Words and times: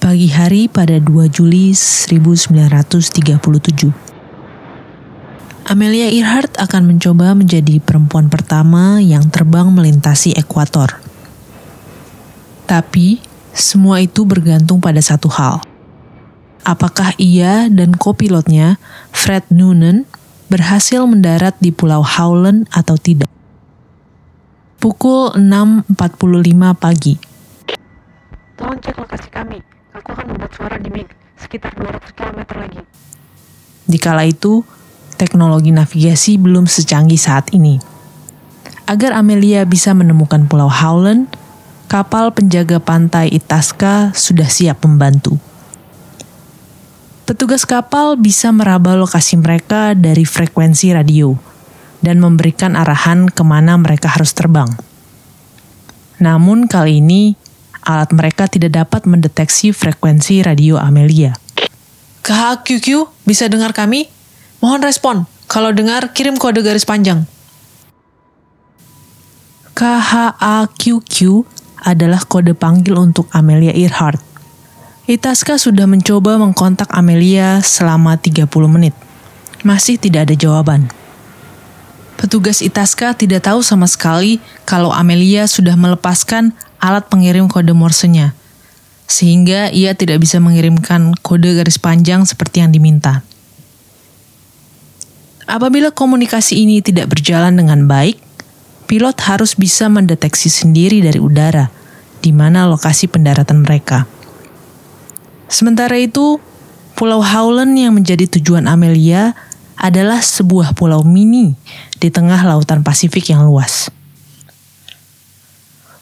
Pagi 0.00 0.32
hari 0.32 0.64
pada 0.64 0.96
2 0.96 1.28
Juli 1.28 1.76
1937. 1.76 3.36
Amelia 5.68 6.08
Earhart 6.08 6.56
akan 6.56 6.88
mencoba 6.88 7.36
menjadi 7.36 7.76
perempuan 7.84 8.32
pertama 8.32 9.04
yang 9.04 9.28
terbang 9.28 9.68
melintasi 9.68 10.32
ekuator. 10.40 10.96
Tapi, 12.64 13.20
semua 13.52 14.00
itu 14.00 14.24
bergantung 14.24 14.80
pada 14.80 15.04
satu 15.04 15.28
hal. 15.28 15.60
Apakah 16.64 17.12
ia 17.20 17.68
dan 17.68 17.92
kopilotnya, 17.92 18.80
Fred 19.12 19.44
Noonan, 19.52 20.08
berhasil 20.48 21.04
mendarat 21.04 21.60
di 21.60 21.76
Pulau 21.76 22.00
Howland 22.00 22.72
atau 22.72 22.96
tidak? 22.96 23.28
Pukul 24.80 25.36
6.45 25.36 25.92
pagi. 26.72 27.20
Tolong 28.56 28.80
cek 28.80 28.96
lokasi. 28.96 29.28
Aku 30.00 30.16
akan 30.16 30.32
membuat 30.32 30.52
suara 30.56 30.76
di 30.80 30.88
MiG 30.88 31.08
sekitar 31.36 31.76
200 31.76 32.16
km 32.16 32.40
lagi. 32.56 32.80
Dikala 33.84 34.24
itu, 34.24 34.64
teknologi 35.20 35.68
navigasi 35.68 36.40
belum 36.40 36.64
secanggih 36.64 37.20
saat 37.20 37.52
ini. 37.52 37.76
Agar 38.88 39.12
Amelia 39.12 39.68
bisa 39.68 39.92
menemukan 39.92 40.48
Pulau 40.48 40.72
Howland, 40.72 41.28
kapal 41.90 42.32
penjaga 42.32 42.80
pantai 42.80 43.28
Itasca 43.28 44.16
sudah 44.16 44.48
siap 44.48 44.80
membantu. 44.88 45.36
Petugas 47.28 47.62
kapal 47.62 48.18
bisa 48.18 48.50
meraba 48.50 48.96
lokasi 48.98 49.38
mereka 49.38 49.94
dari 49.94 50.26
frekuensi 50.26 50.90
radio 50.90 51.36
dan 52.02 52.18
memberikan 52.18 52.74
arahan 52.74 53.30
ke 53.30 53.42
mana 53.46 53.76
mereka 53.78 54.10
harus 54.10 54.34
terbang. 54.34 54.66
Namun 56.20 56.66
kali 56.66 57.00
ini, 57.00 57.38
alat 57.98 58.14
mereka 58.14 58.46
tidak 58.46 58.78
dapat 58.78 59.10
mendeteksi 59.10 59.74
frekuensi 59.74 60.46
radio 60.46 60.78
Amelia. 60.78 61.34
KHQQ, 62.22 63.10
bisa 63.26 63.50
dengar 63.50 63.74
kami? 63.74 64.06
Mohon 64.62 64.80
respon. 64.86 65.16
Kalau 65.50 65.74
dengar, 65.74 66.14
kirim 66.14 66.38
kode 66.38 66.62
garis 66.62 66.86
panjang. 66.86 67.26
KHAQQ 69.74 71.16
adalah 71.82 72.20
kode 72.28 72.52
panggil 72.52 72.94
untuk 73.00 73.26
Amelia 73.32 73.72
Earhart. 73.72 74.20
Itasca 75.08 75.58
sudah 75.58 75.88
mencoba 75.88 76.38
mengkontak 76.38 76.92
Amelia 76.94 77.58
selama 77.64 78.14
30 78.14 78.46
menit. 78.70 78.94
Masih 79.66 79.98
tidak 79.98 80.30
ada 80.30 80.36
jawaban. 80.38 80.92
Petugas 82.20 82.60
Itasca 82.60 83.16
tidak 83.16 83.48
tahu 83.48 83.64
sama 83.64 83.88
sekali 83.88 84.44
kalau 84.68 84.92
Amelia 84.92 85.48
sudah 85.48 85.72
melepaskan 85.72 86.52
alat 86.76 87.08
pengirim 87.08 87.48
kode 87.48 87.72
morsenya, 87.72 88.36
sehingga 89.08 89.72
ia 89.72 89.96
tidak 89.96 90.20
bisa 90.20 90.36
mengirimkan 90.36 91.16
kode 91.24 91.56
garis 91.56 91.80
panjang 91.80 92.28
seperti 92.28 92.60
yang 92.60 92.76
diminta. 92.76 93.24
Apabila 95.48 95.88
komunikasi 95.88 96.60
ini 96.60 96.84
tidak 96.84 97.08
berjalan 97.08 97.56
dengan 97.56 97.88
baik, 97.88 98.20
pilot 98.84 99.16
harus 99.24 99.56
bisa 99.56 99.88
mendeteksi 99.88 100.52
sendiri 100.52 101.00
dari 101.00 101.16
udara 101.16 101.72
di 102.20 102.36
mana 102.36 102.68
lokasi 102.68 103.08
pendaratan 103.08 103.64
mereka. 103.64 104.04
Sementara 105.48 105.96
itu, 105.96 106.36
Pulau 106.94 107.24
Howland 107.24 107.80
yang 107.80 107.96
menjadi 107.96 108.28
tujuan 108.28 108.68
Amelia 108.68 109.32
adalah 109.80 110.20
sebuah 110.20 110.76
pulau 110.76 111.00
mini 111.00 111.56
di 111.96 112.12
tengah 112.12 112.44
lautan 112.44 112.84
Pasifik 112.84 113.32
yang 113.32 113.48
luas. 113.48 113.88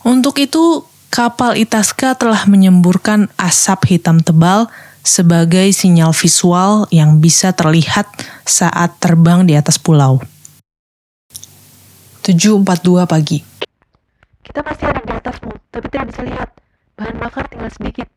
Untuk 0.02 0.42
itu, 0.42 0.82
kapal 1.14 1.54
Itasca 1.54 2.18
telah 2.18 2.42
menyemburkan 2.50 3.30
asap 3.38 3.94
hitam 3.94 4.18
tebal 4.18 4.66
sebagai 5.06 5.70
sinyal 5.70 6.10
visual 6.10 6.90
yang 6.90 7.22
bisa 7.22 7.54
terlihat 7.54 8.10
saat 8.42 8.98
terbang 8.98 9.46
di 9.46 9.54
atas 9.54 9.78
pulau. 9.78 10.18
7.42 12.26 13.08
pagi. 13.08 13.40
Kita 14.44 14.60
masih 14.60 14.84
ada 14.84 15.00
di 15.00 15.12
atasmu, 15.16 15.52
tapi 15.72 15.86
tidak 15.88 16.12
bisa 16.12 16.20
lihat. 16.28 16.48
Bahan 16.98 17.16
bakar 17.16 17.48
tinggal 17.48 17.72
sedikit. 17.72 18.08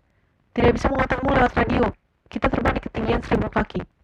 Tidak 0.51 0.73
bisa 0.75 0.91
mengontakmu 0.91 1.31
lewat 1.31 1.53
radio. 1.55 1.85
Kita 2.27 2.51
terbang 2.51 2.75
di 2.75 2.81
ketinggian 2.83 3.21
1000 3.23 3.47
kaki. 3.47 4.00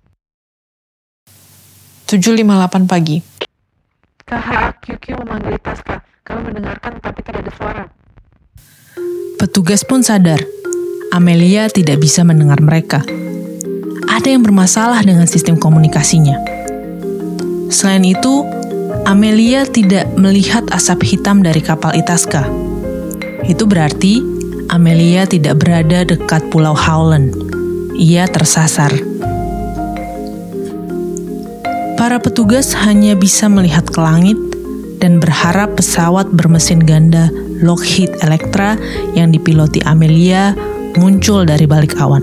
7.58 2.07 2.87
pagi. 2.87 3.19
Memanggil. 5.11 5.59
Kami 6.23 6.39
mendengarkan 6.39 7.03
tapi 7.03 7.19
tidak 7.19 7.43
ada 7.43 7.51
suara. 7.51 7.83
Petugas 9.35 9.83
pun 9.83 9.99
sadar 9.99 10.39
Amelia 11.11 11.67
tidak 11.67 11.99
bisa 11.99 12.23
mendengar 12.23 12.63
mereka. 12.63 13.03
Ada 14.07 14.27
yang 14.31 14.43
bermasalah 14.43 15.03
dengan 15.03 15.27
sistem 15.27 15.59
komunikasinya. 15.59 16.39
Selain 17.67 18.07
itu, 18.07 18.47
Amelia 19.03 19.67
tidak 19.67 20.07
melihat 20.15 20.63
asap 20.71 21.03
hitam 21.03 21.43
dari 21.43 21.59
kapal 21.59 21.91
Itasca. 21.91 22.47
Itu 23.47 23.67
berarti 23.67 24.23
Amelia 24.71 25.27
tidak 25.27 25.59
berada 25.59 26.07
dekat 26.07 26.43
Pulau 26.55 26.75
Howland. 26.75 27.35
Ia 27.99 28.31
tersasar. 28.31 29.16
Para 31.97 32.21
petugas 32.21 32.77
hanya 32.77 33.17
bisa 33.17 33.49
melihat 33.49 33.89
ke 33.89 33.97
langit 33.97 34.37
dan 35.01 35.17
berharap 35.17 35.81
pesawat 35.81 36.29
bermesin 36.29 36.85
ganda 36.85 37.33
Lockheed 37.57 38.13
Electra 38.21 38.77
yang 39.17 39.33
dipiloti 39.33 39.81
Amelia 39.81 40.53
muncul 40.93 41.41
dari 41.49 41.65
balik 41.65 41.97
awan. 41.97 42.21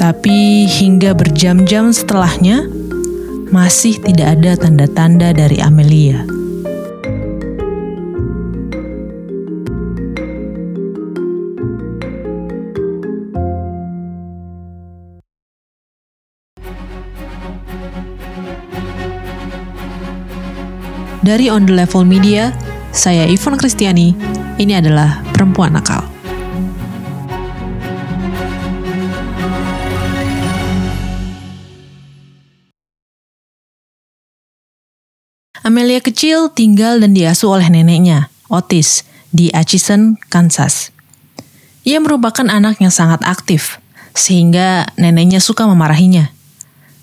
Tapi 0.00 0.64
hingga 0.64 1.12
berjam-jam 1.12 1.92
setelahnya, 1.92 2.72
masih 3.52 4.00
tidak 4.00 4.40
ada 4.40 4.56
tanda-tanda 4.56 5.36
dari 5.36 5.60
Amelia. 5.60 6.33
Dari 21.24 21.48
On 21.48 21.64
The 21.64 21.72
Level 21.72 22.04
Media, 22.04 22.52
saya 22.92 23.24
Ivon 23.24 23.56
Kristiani. 23.56 24.12
Ini 24.60 24.76
adalah 24.76 25.24
Perempuan 25.32 25.72
Nakal. 25.72 26.04
Amelia 35.64 36.04
kecil 36.04 36.52
tinggal 36.52 37.00
dan 37.00 37.16
diasuh 37.16 37.56
oleh 37.56 37.72
neneknya, 37.72 38.28
Otis, 38.52 39.00
di 39.32 39.48
Atchison, 39.48 40.20
Kansas. 40.28 40.92
Ia 41.88 42.04
merupakan 42.04 42.44
anak 42.52 42.84
yang 42.84 42.92
sangat 42.92 43.24
aktif, 43.24 43.80
sehingga 44.12 44.92
neneknya 45.00 45.40
suka 45.40 45.64
memarahinya. 45.64 46.28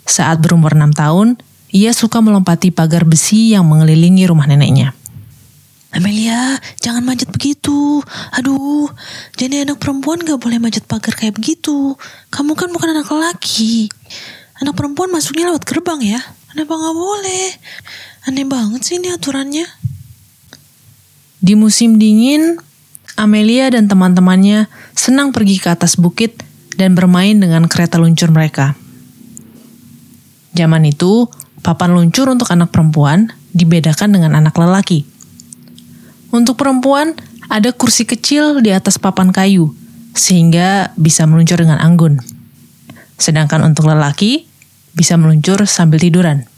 Saat 0.06 0.42
berumur 0.44 0.74
6 0.76 0.92
tahun, 0.94 1.40
ia 1.72 1.96
suka 1.96 2.20
melompati 2.20 2.70
pagar 2.74 3.08
besi 3.08 3.56
yang 3.56 3.64
mengelilingi 3.68 4.28
rumah 4.28 4.46
neneknya. 4.50 4.92
Amelia, 5.92 6.56
jangan 6.80 7.04
manjat 7.04 7.28
begitu. 7.36 8.00
Aduh, 8.32 8.88
jadi 9.36 9.68
anak 9.68 9.84
perempuan 9.84 10.24
gak 10.24 10.40
boleh 10.40 10.56
manjat 10.56 10.88
pagar 10.88 11.12
kayak 11.12 11.36
begitu. 11.36 12.00
Kamu 12.32 12.56
kan 12.56 12.72
bukan 12.72 12.96
anak 12.96 13.12
laki. 13.12 13.92
Anak 14.64 14.80
perempuan 14.80 15.12
masuknya 15.12 15.52
lewat 15.52 15.68
gerbang 15.68 16.00
ya. 16.00 16.22
Kenapa 16.52 16.80
gak 16.80 16.96
boleh? 16.96 17.48
Aneh 18.24 18.48
banget 18.48 18.82
sih 18.88 19.04
ini 19.04 19.12
aturannya. 19.12 19.68
Di 21.44 21.60
musim 21.60 22.00
dingin, 22.00 22.56
Amelia 23.20 23.68
dan 23.68 23.92
teman-temannya 23.92 24.72
senang 24.96 25.36
pergi 25.36 25.60
ke 25.60 25.76
atas 25.76 26.00
bukit 26.00 26.40
dan 26.80 26.96
bermain 26.96 27.36
dengan 27.36 27.68
kereta 27.68 28.00
luncur 28.00 28.32
mereka. 28.32 28.80
Zaman 30.52 30.84
itu, 30.84 31.32
Papan 31.62 31.94
luncur 31.94 32.26
untuk 32.26 32.50
anak 32.50 32.74
perempuan 32.74 33.30
dibedakan 33.54 34.18
dengan 34.18 34.34
anak 34.34 34.58
lelaki. 34.58 35.06
Untuk 36.34 36.58
perempuan, 36.58 37.14
ada 37.54 37.70
kursi 37.70 38.02
kecil 38.02 38.66
di 38.66 38.74
atas 38.74 38.98
papan 38.98 39.30
kayu, 39.30 39.70
sehingga 40.18 40.90
bisa 40.98 41.30
meluncur 41.30 41.62
dengan 41.62 41.78
anggun. 41.78 42.18
Sedangkan 43.22 43.62
untuk 43.62 43.94
lelaki, 43.94 44.50
bisa 44.98 45.22
meluncur 45.22 45.62
sambil 45.70 46.02
tiduran. 46.02 46.50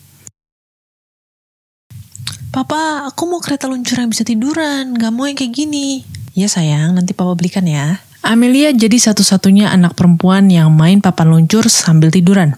Papa, 2.55 3.03
aku 3.03 3.27
mau 3.27 3.43
kereta 3.43 3.67
luncur 3.67 3.99
yang 3.99 4.07
bisa 4.07 4.23
tiduran, 4.23 4.95
gak 4.95 5.11
mau 5.11 5.27
yang 5.27 5.35
kayak 5.35 5.51
gini. 5.51 6.07
Ya 6.31 6.47
sayang, 6.47 6.95
nanti 6.95 7.11
papa 7.11 7.35
belikan 7.35 7.67
ya. 7.67 7.99
Amelia 8.23 8.71
jadi 8.71 8.95
satu-satunya 8.95 9.67
anak 9.67 9.99
perempuan 9.99 10.47
yang 10.47 10.71
main 10.71 11.03
papan 11.03 11.27
luncur 11.27 11.67
sambil 11.67 12.07
tiduran 12.07 12.55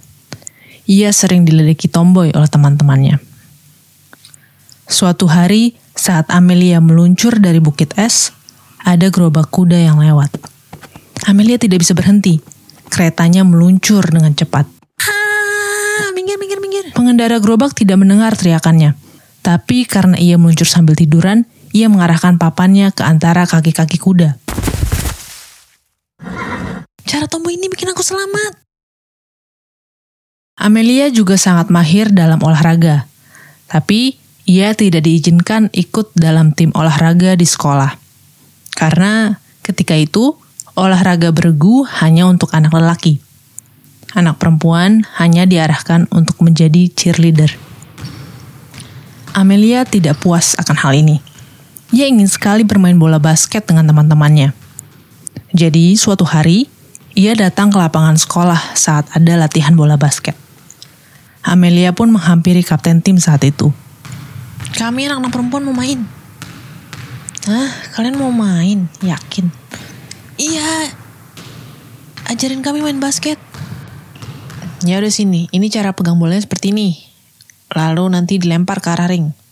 ia 0.86 1.10
sering 1.10 1.46
diledeki 1.46 1.90
tomboy 1.90 2.30
oleh 2.34 2.50
teman-temannya. 2.50 3.18
Suatu 4.86 5.26
hari, 5.26 5.74
saat 5.98 6.30
Amelia 6.30 6.78
meluncur 6.78 7.42
dari 7.42 7.58
bukit 7.58 7.98
es, 7.98 8.30
ada 8.86 9.10
gerobak 9.10 9.50
kuda 9.50 9.82
yang 9.82 9.98
lewat. 9.98 10.30
Amelia 11.26 11.58
tidak 11.58 11.82
bisa 11.82 11.98
berhenti. 11.98 12.38
Keretanya 12.86 13.42
meluncur 13.42 14.06
dengan 14.06 14.38
cepat. 14.38 14.70
Ah, 15.02 16.14
minggir, 16.14 16.38
minggir, 16.38 16.62
minggir. 16.62 16.94
Pengendara 16.94 17.42
gerobak 17.42 17.74
tidak 17.74 17.98
mendengar 17.98 18.38
teriakannya. 18.38 18.94
Tapi 19.42 19.90
karena 19.90 20.22
ia 20.22 20.38
meluncur 20.38 20.70
sambil 20.70 20.94
tiduran, 20.94 21.50
ia 21.74 21.90
mengarahkan 21.90 22.38
papannya 22.38 22.94
ke 22.94 23.02
antara 23.02 23.50
kaki-kaki 23.50 23.98
kuda. 23.98 24.38
Cara 27.06 27.26
tombol 27.26 27.54
ini 27.54 27.70
bikin 27.70 27.90
aku 27.90 28.06
selamat. 28.06 28.65
Amelia 30.56 31.12
juga 31.12 31.36
sangat 31.36 31.68
mahir 31.68 32.16
dalam 32.16 32.40
olahraga. 32.40 33.04
Tapi 33.68 34.16
ia 34.48 34.72
tidak 34.72 35.04
diizinkan 35.04 35.68
ikut 35.76 36.16
dalam 36.16 36.56
tim 36.56 36.72
olahraga 36.72 37.36
di 37.36 37.44
sekolah. 37.44 38.00
Karena 38.72 39.36
ketika 39.68 40.00
itu, 40.00 40.32
olahraga 40.80 41.36
bergu 41.36 41.84
hanya 42.00 42.32
untuk 42.32 42.56
anak 42.56 42.72
lelaki. 42.72 43.20
Anak 44.16 44.40
perempuan 44.40 45.04
hanya 45.20 45.44
diarahkan 45.44 46.08
untuk 46.16 46.40
menjadi 46.40 46.88
cheerleader. 46.88 47.52
Amelia 49.36 49.84
tidak 49.84 50.24
puas 50.24 50.56
akan 50.56 50.78
hal 50.80 50.96
ini. 50.96 51.20
Ia 51.92 52.08
ingin 52.08 52.32
sekali 52.32 52.64
bermain 52.64 52.96
bola 52.96 53.20
basket 53.20 53.68
dengan 53.68 53.92
teman-temannya. 53.92 54.56
Jadi, 55.52 56.00
suatu 56.00 56.24
hari, 56.24 56.72
ia 57.12 57.36
datang 57.36 57.76
ke 57.76 57.76
lapangan 57.76 58.16
sekolah 58.16 58.72
saat 58.72 59.12
ada 59.12 59.36
latihan 59.36 59.76
bola 59.76 60.00
basket. 60.00 60.45
Amelia 61.46 61.94
pun 61.94 62.10
menghampiri 62.10 62.66
kapten 62.66 63.06
tim 63.06 63.22
saat 63.22 63.46
itu. 63.46 63.70
Kami 64.74 65.06
anak-anak 65.06 65.30
perempuan 65.30 65.62
mau 65.62 65.78
main. 65.78 66.02
Hah, 67.46 67.70
kalian 67.94 68.18
mau 68.18 68.34
main? 68.34 68.90
Yakin? 69.06 69.54
Iya. 70.42 70.90
Ajarin 72.26 72.66
kami 72.66 72.82
main 72.82 72.98
basket. 72.98 73.38
Ya 74.82 74.98
udah 74.98 75.14
sini, 75.14 75.46
ini 75.54 75.70
cara 75.70 75.94
pegang 75.94 76.18
bolanya 76.18 76.42
seperti 76.42 76.74
ini. 76.74 76.98
Lalu 77.78 78.10
nanti 78.10 78.42
dilempar 78.42 78.82
ke 78.82 78.90
arah 78.90 79.06
ring. 79.06 79.45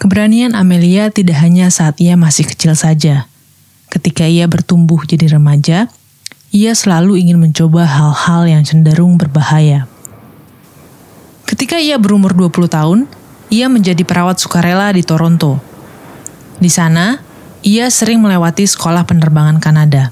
Keberanian 0.00 0.56
Amelia 0.56 1.12
tidak 1.12 1.44
hanya 1.44 1.68
saat 1.68 2.00
ia 2.00 2.16
masih 2.16 2.48
kecil 2.48 2.72
saja. 2.72 3.28
Ketika 3.92 4.24
ia 4.24 4.48
bertumbuh 4.48 5.04
jadi 5.04 5.36
remaja, 5.36 5.92
ia 6.48 6.72
selalu 6.72 7.20
ingin 7.20 7.36
mencoba 7.36 7.84
hal-hal 7.84 8.48
yang 8.48 8.64
cenderung 8.64 9.20
berbahaya. 9.20 9.84
Ketika 11.44 11.76
ia 11.76 12.00
berumur 12.00 12.32
20 12.32 12.72
tahun, 12.72 12.98
ia 13.52 13.68
menjadi 13.68 14.00
perawat 14.00 14.40
sukarela 14.40 14.88
di 14.96 15.04
Toronto. 15.04 15.60
Di 16.56 16.72
sana, 16.72 17.20
ia 17.60 17.92
sering 17.92 18.24
melewati 18.24 18.64
sekolah 18.64 19.04
penerbangan 19.04 19.60
Kanada. 19.60 20.08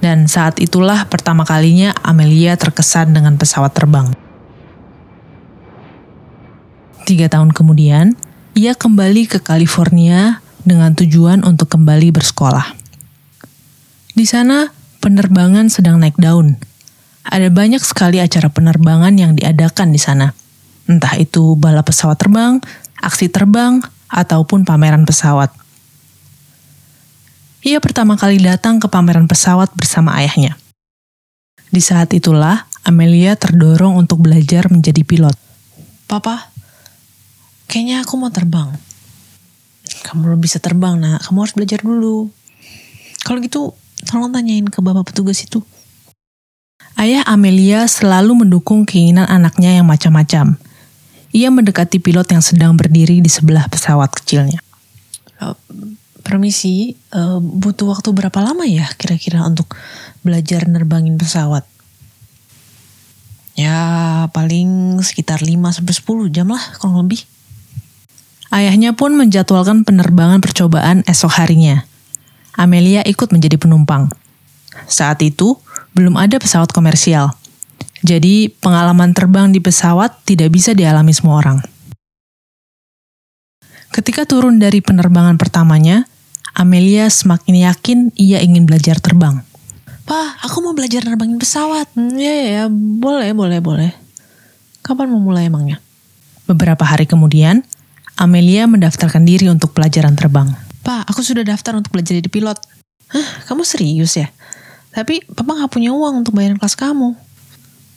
Dan 0.00 0.32
saat 0.32 0.64
itulah 0.64 1.04
pertama 1.12 1.44
kalinya 1.44 1.92
Amelia 2.00 2.56
terkesan 2.56 3.12
dengan 3.12 3.36
pesawat 3.36 3.68
terbang. 3.76 4.16
Tiga 7.04 7.28
tahun 7.28 7.52
kemudian, 7.52 8.16
ia 8.58 8.74
kembali 8.74 9.30
ke 9.30 9.38
California 9.38 10.42
dengan 10.66 10.90
tujuan 10.90 11.46
untuk 11.46 11.70
kembali 11.70 12.10
bersekolah. 12.10 12.74
Di 14.18 14.26
sana, 14.26 14.74
penerbangan 14.98 15.70
sedang 15.70 16.02
naik 16.02 16.18
daun. 16.18 16.58
Ada 17.22 17.54
banyak 17.54 17.78
sekali 17.78 18.18
acara 18.18 18.50
penerbangan 18.50 19.14
yang 19.14 19.38
diadakan 19.38 19.94
di 19.94 20.02
sana. 20.02 20.34
Entah 20.90 21.14
itu 21.22 21.54
balap 21.54 21.86
pesawat 21.86 22.18
terbang, 22.18 22.58
aksi 22.98 23.30
terbang, 23.30 23.78
ataupun 24.10 24.66
pameran 24.66 25.06
pesawat. 25.06 25.54
Ia 27.62 27.78
pertama 27.78 28.18
kali 28.18 28.42
datang 28.42 28.82
ke 28.82 28.90
pameran 28.90 29.30
pesawat 29.30 29.70
bersama 29.78 30.18
ayahnya. 30.18 30.58
Di 31.70 31.78
saat 31.78 32.10
itulah, 32.10 32.66
Amelia 32.82 33.38
terdorong 33.38 33.94
untuk 33.94 34.24
belajar 34.24 34.66
menjadi 34.72 35.04
pilot. 35.06 35.36
Papa, 36.08 36.57
kayaknya 37.68 38.02
aku 38.02 38.16
mau 38.16 38.32
terbang. 38.32 38.72
Kamu 40.02 40.24
belum 40.24 40.40
bisa 40.40 40.56
terbang, 40.58 40.96
nak. 40.96 41.22
Kamu 41.28 41.44
harus 41.44 41.54
belajar 41.54 41.84
dulu. 41.84 42.32
Kalau 43.22 43.38
gitu, 43.44 43.76
tolong 44.08 44.32
tanyain 44.32 44.64
ke 44.66 44.80
bapak 44.80 45.12
petugas 45.12 45.44
itu. 45.44 45.60
Ayah 46.98 47.22
Amelia 47.28 47.86
selalu 47.86 48.42
mendukung 48.42 48.82
keinginan 48.82 49.28
anaknya 49.28 49.78
yang 49.78 49.86
macam-macam. 49.86 50.58
Ia 51.30 51.52
mendekati 51.52 52.02
pilot 52.02 52.26
yang 52.32 52.42
sedang 52.42 52.72
berdiri 52.74 53.20
di 53.22 53.30
sebelah 53.30 53.68
pesawat 53.70 54.10
kecilnya. 54.16 54.58
Uh, 55.38 55.54
permisi, 56.26 56.98
uh, 57.14 57.38
butuh 57.38 57.94
waktu 57.94 58.10
berapa 58.10 58.38
lama 58.42 58.66
ya 58.66 58.88
kira-kira 58.98 59.46
untuk 59.46 59.76
belajar 60.26 60.66
nerbangin 60.66 61.14
pesawat? 61.20 61.62
Ya, 63.58 64.26
paling 64.30 64.98
sekitar 65.02 65.42
5-10 65.42 65.82
jam 66.30 66.50
lah, 66.50 66.62
kurang 66.78 67.02
lebih. 67.06 67.26
Ayahnya 68.48 68.96
pun 68.96 69.12
menjadwalkan 69.12 69.84
penerbangan 69.84 70.40
percobaan 70.40 71.04
esok 71.04 71.36
harinya. 71.36 71.84
Amelia 72.56 73.04
ikut 73.04 73.28
menjadi 73.28 73.60
penumpang. 73.60 74.08
Saat 74.88 75.20
itu, 75.20 75.60
belum 75.92 76.16
ada 76.16 76.40
pesawat 76.40 76.72
komersial. 76.72 77.36
Jadi, 78.00 78.48
pengalaman 78.48 79.12
terbang 79.12 79.52
di 79.52 79.60
pesawat 79.60 80.24
tidak 80.24 80.54
bisa 80.54 80.72
dialami 80.72 81.12
semua 81.12 81.44
orang. 81.44 81.58
Ketika 83.92 84.24
turun 84.24 84.56
dari 84.62 84.80
penerbangan 84.80 85.36
pertamanya, 85.36 86.06
Amelia 86.56 87.06
semakin 87.06 87.54
yakin 87.70 87.98
ia 88.18 88.42
ingin 88.42 88.64
belajar 88.64 88.98
terbang. 88.98 89.44
Pa, 90.08 90.40
aku 90.40 90.64
mau 90.64 90.72
belajar 90.72 91.04
nerbangin 91.04 91.36
pesawat. 91.36 91.86
Hmm, 91.92 92.16
ya, 92.16 92.32
ya, 92.32 92.46
ya, 92.48 92.64
boleh, 92.72 93.30
boleh, 93.36 93.60
boleh. 93.60 93.92
Kapan 94.80 95.12
mau 95.12 95.20
mulai 95.20 95.52
emangnya? 95.52 95.78
Beberapa 96.48 96.80
hari 96.80 97.04
kemudian, 97.04 97.60
Amelia 98.18 98.66
mendaftarkan 98.66 99.22
diri 99.22 99.46
untuk 99.46 99.70
pelajaran 99.70 100.18
terbang. 100.18 100.50
Pak, 100.82 101.06
aku 101.06 101.22
sudah 101.22 101.46
daftar 101.46 101.78
untuk 101.78 101.94
belajar 101.94 102.18
jadi 102.18 102.26
pilot. 102.26 102.58
Hah, 103.14 103.46
kamu 103.46 103.62
serius 103.62 104.18
ya? 104.18 104.34
Tapi 104.90 105.22
papa 105.22 105.54
nggak 105.54 105.70
punya 105.70 105.94
uang 105.94 106.26
untuk 106.26 106.34
bayarin 106.34 106.58
kelas 106.58 106.74
kamu. 106.74 107.14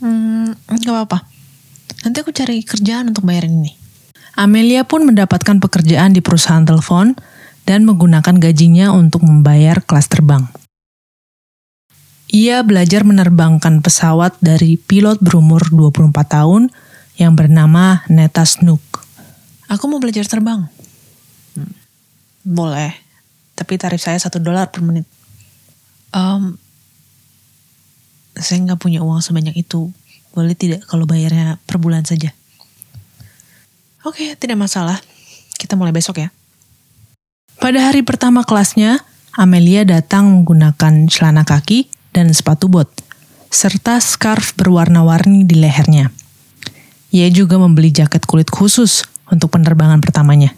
Hmm, 0.06 0.54
nggak 0.54 0.94
apa-apa. 0.94 1.26
Nanti 2.06 2.22
aku 2.22 2.30
cari 2.30 2.62
kerjaan 2.62 3.10
untuk 3.10 3.26
bayarin 3.26 3.66
ini. 3.66 3.74
Amelia 4.38 4.86
pun 4.86 5.10
mendapatkan 5.10 5.58
pekerjaan 5.58 6.14
di 6.14 6.22
perusahaan 6.22 6.62
telepon 6.62 7.18
dan 7.66 7.82
menggunakan 7.90 8.38
gajinya 8.38 8.94
untuk 8.94 9.26
membayar 9.26 9.82
kelas 9.82 10.06
terbang. 10.06 10.46
Ia 12.30 12.62
belajar 12.62 13.04
menerbangkan 13.04 13.82
pesawat 13.82 14.38
dari 14.38 14.78
pilot 14.78 15.18
berumur 15.20 15.66
24 15.74 16.14
tahun 16.30 16.70
yang 17.18 17.34
bernama 17.34 18.06
Neta 18.08 18.46
Snook. 18.46 18.82
Aku 19.72 19.88
mau 19.88 20.04
belajar 20.04 20.28
terbang. 20.28 20.68
Hmm. 21.56 21.74
Boleh, 22.44 22.92
tapi 23.56 23.80
tarif 23.80 24.04
saya 24.04 24.20
satu 24.20 24.44
dolar 24.44 24.68
per 24.68 24.84
menit. 24.84 25.08
Um, 26.12 26.60
saya 28.36 28.60
nggak 28.68 28.84
punya 28.84 29.00
uang 29.00 29.24
sebanyak 29.24 29.56
itu. 29.56 29.88
Boleh 30.36 30.60
tidak 30.60 30.84
kalau 30.92 31.08
bayarnya 31.08 31.56
per 31.64 31.80
bulan 31.80 32.04
saja? 32.04 32.36
Oke, 34.04 34.36
tidak 34.36 34.60
masalah. 34.60 35.00
Kita 35.56 35.80
mulai 35.80 35.96
besok 35.96 36.20
ya. 36.20 36.36
Pada 37.62 37.80
hari 37.80 38.04
pertama 38.04 38.44
kelasnya, 38.44 39.00
Amelia 39.38 39.88
datang 39.88 40.28
menggunakan 40.28 41.08
celana 41.08 41.48
kaki 41.48 41.88
dan 42.12 42.34
sepatu 42.36 42.68
bot, 42.68 42.92
serta 43.48 44.04
scarf 44.04 44.52
berwarna-warni 44.60 45.48
di 45.48 45.56
lehernya. 45.56 46.12
Ia 47.16 47.28
juga 47.32 47.56
membeli 47.56 47.94
jaket 47.94 48.28
kulit 48.28 48.52
khusus 48.52 49.08
untuk 49.32 49.56
penerbangan 49.56 50.04
pertamanya. 50.04 50.54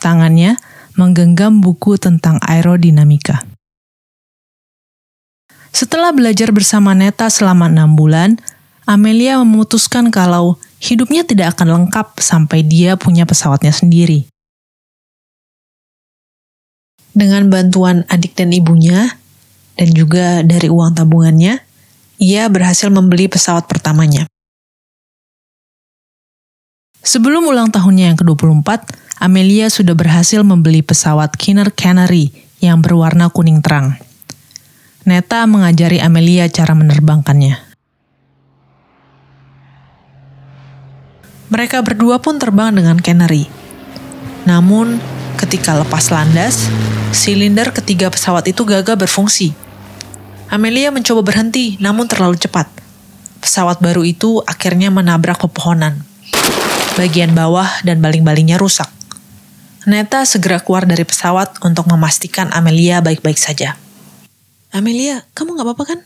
Tangannya 0.00 0.56
menggenggam 0.96 1.60
buku 1.62 2.00
tentang 2.00 2.40
aerodinamika. 2.42 3.44
Setelah 5.72 6.12
belajar 6.12 6.52
bersama 6.52 6.92
Neta 6.92 7.32
selama 7.32 7.68
enam 7.68 7.96
bulan, 7.96 8.36
Amelia 8.84 9.40
memutuskan 9.40 10.10
kalau 10.10 10.58
hidupnya 10.82 11.22
tidak 11.22 11.56
akan 11.56 11.86
lengkap 11.86 12.18
sampai 12.18 12.66
dia 12.66 12.98
punya 12.98 13.24
pesawatnya 13.24 13.70
sendiri. 13.70 14.26
Dengan 17.12 17.48
bantuan 17.52 18.08
adik 18.08 18.36
dan 18.36 18.52
ibunya, 18.52 19.16
dan 19.76 19.88
juga 19.92 20.40
dari 20.44 20.68
uang 20.68 20.96
tabungannya, 20.96 21.60
ia 22.20 22.42
berhasil 22.48 22.88
membeli 22.88 23.28
pesawat 23.28 23.68
pertamanya. 23.68 24.31
Sebelum 27.02 27.50
ulang 27.50 27.66
tahunnya 27.74 28.14
yang 28.14 28.18
ke-24, 28.22 28.70
Amelia 29.18 29.66
sudah 29.66 29.90
berhasil 29.98 30.38
membeli 30.46 30.86
pesawat 30.86 31.34
Kinner 31.34 31.74
Canary 31.74 32.30
yang 32.62 32.78
berwarna 32.78 33.26
kuning 33.26 33.58
terang. 33.58 33.98
Neta 35.02 35.42
mengajari 35.50 35.98
Amelia 35.98 36.46
cara 36.46 36.78
menerbangkannya. 36.78 37.58
Mereka 41.50 41.82
berdua 41.82 42.22
pun 42.22 42.38
terbang 42.38 42.70
dengan 42.70 42.94
Canary. 43.02 43.50
Namun, 44.46 45.02
ketika 45.42 45.74
lepas 45.74 46.06
landas, 46.14 46.70
silinder 47.10 47.74
ketiga 47.74 48.14
pesawat 48.14 48.46
itu 48.46 48.62
gagal 48.62 48.94
berfungsi. 48.94 49.50
Amelia 50.54 50.94
mencoba 50.94 51.26
berhenti, 51.26 51.74
namun 51.82 52.06
terlalu 52.06 52.38
cepat. 52.38 52.70
Pesawat 53.42 53.82
baru 53.82 54.06
itu 54.06 54.38
akhirnya 54.46 54.94
menabrak 54.94 55.42
pepohonan. 55.42 56.11
Bagian 56.92 57.32
bawah 57.32 57.68
dan 57.88 58.04
baling-balingnya 58.04 58.60
rusak. 58.60 58.88
Neta 59.88 60.28
segera 60.28 60.60
keluar 60.60 60.84
dari 60.84 61.08
pesawat 61.08 61.64
untuk 61.64 61.88
memastikan 61.88 62.52
Amelia 62.52 63.00
baik-baik 63.00 63.40
saja. 63.40 63.80
Amelia, 64.70 65.24
kamu 65.32 65.56
gak 65.56 65.66
apa-apa 65.66 65.84
kan? 65.88 65.98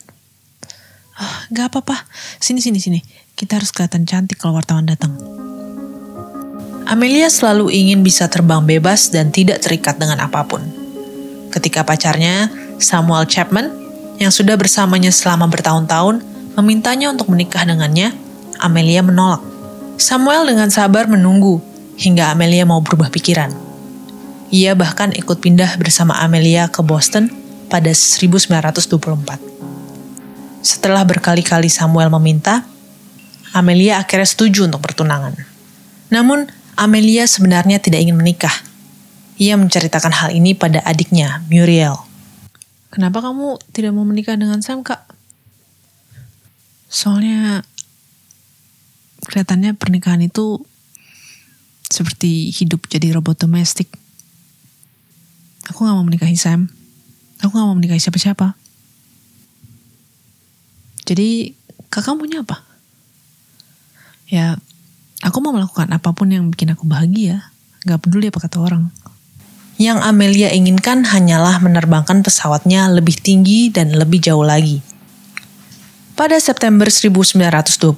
Oh, 1.19 1.37
gak 1.51 1.75
apa-apa. 1.75 2.07
Sini, 2.39 2.63
sini, 2.63 2.79
sini. 2.79 3.03
Kita 3.35 3.59
harus 3.59 3.75
kelihatan 3.75 4.07
cantik 4.07 4.39
kalau 4.39 4.63
wartawan 4.63 4.87
datang. 4.87 5.13
Amelia 6.87 7.27
selalu 7.27 7.75
ingin 7.75 8.07
bisa 8.07 8.31
terbang 8.31 8.63
bebas 8.63 9.11
dan 9.11 9.35
tidak 9.35 9.67
terikat 9.67 9.99
dengan 9.99 10.23
apa 10.23 10.47
pun. 10.47 10.63
Ketika 11.51 11.83
pacarnya, 11.83 12.47
Samuel 12.79 13.27
Chapman, 13.27 13.75
yang 14.23 14.31
sudah 14.31 14.55
bersamanya 14.55 15.11
selama 15.11 15.51
bertahun-tahun, 15.51 16.23
memintanya 16.55 17.11
untuk 17.11 17.27
menikah 17.27 17.67
dengannya, 17.67 18.15
Amelia 18.63 19.03
menolak. 19.03 19.56
Samuel 19.97 20.45
dengan 20.45 20.69
sabar 20.69 21.09
menunggu 21.09 21.65
hingga 21.97 22.29
Amelia 22.29 22.69
mau 22.69 22.85
berubah 22.85 23.09
pikiran. 23.09 23.49
Ia 24.53 24.77
bahkan 24.77 25.09
ikut 25.17 25.41
pindah 25.41 25.81
bersama 25.81 26.21
Amelia 26.21 26.69
ke 26.69 26.85
Boston 26.85 27.33
pada 27.73 27.89
1924. 27.97 29.41
Setelah 30.61 31.01
berkali-kali 31.01 31.73
Samuel 31.73 32.13
meminta, 32.13 32.69
Amelia 33.57 33.97
akhirnya 33.97 34.29
setuju 34.29 34.69
untuk 34.69 34.85
bertunangan. 34.85 35.33
Namun, 36.13 36.45
Amelia 36.77 37.25
sebenarnya 37.25 37.81
tidak 37.81 38.05
ingin 38.05 38.21
menikah. 38.21 38.53
Ia 39.41 39.57
menceritakan 39.57 40.13
hal 40.13 40.31
ini 40.37 40.53
pada 40.53 40.85
adiknya, 40.85 41.41
Muriel. 41.49 41.97
Kenapa 42.93 43.25
kamu 43.25 43.57
tidak 43.73 43.97
mau 43.97 44.05
menikah 44.05 44.37
dengan 44.37 44.61
Sam, 44.61 44.85
Kak? 44.85 45.09
Soalnya 46.93 47.65
kelihatannya 49.27 49.75
pernikahan 49.75 50.23
itu 50.23 50.63
seperti 51.87 52.51
hidup 52.51 52.87
jadi 52.87 53.15
robot 53.15 53.47
domestik. 53.47 53.91
Aku 55.67 55.83
gak 55.83 55.99
mau 55.99 56.07
menikahi 56.07 56.39
Sam. 56.39 56.71
Aku 57.43 57.51
gak 57.51 57.67
mau 57.67 57.75
menikahi 57.75 57.99
siapa-siapa. 57.99 58.55
Jadi 61.07 61.55
kakak 61.91 62.19
punya 62.19 62.43
apa? 62.43 62.67
ya 64.27 64.59
aku 65.23 65.39
mau 65.39 65.55
melakukan 65.55 65.87
apa 65.95 66.11
pun 66.11 66.31
yang 66.31 66.51
bikin 66.51 66.75
aku 66.75 66.85
bahagia. 66.87 67.55
Gak 67.87 68.03
peduli 68.03 68.35
apa 68.35 68.43
kata 68.43 68.59
orang. 68.59 68.91
Yang 69.79 69.99
Amelia 70.03 70.51
inginkan 70.51 71.07
hanyalah 71.07 71.63
menerbangkan 71.63 72.27
pesawatnya 72.27 72.91
lebih 72.91 73.15
tinggi 73.21 73.71
dan 73.71 73.95
lebih 73.95 74.19
jauh 74.19 74.43
lagi. 74.43 74.83
Pada 76.17 76.41
September 76.41 76.89
1927, 76.89 77.93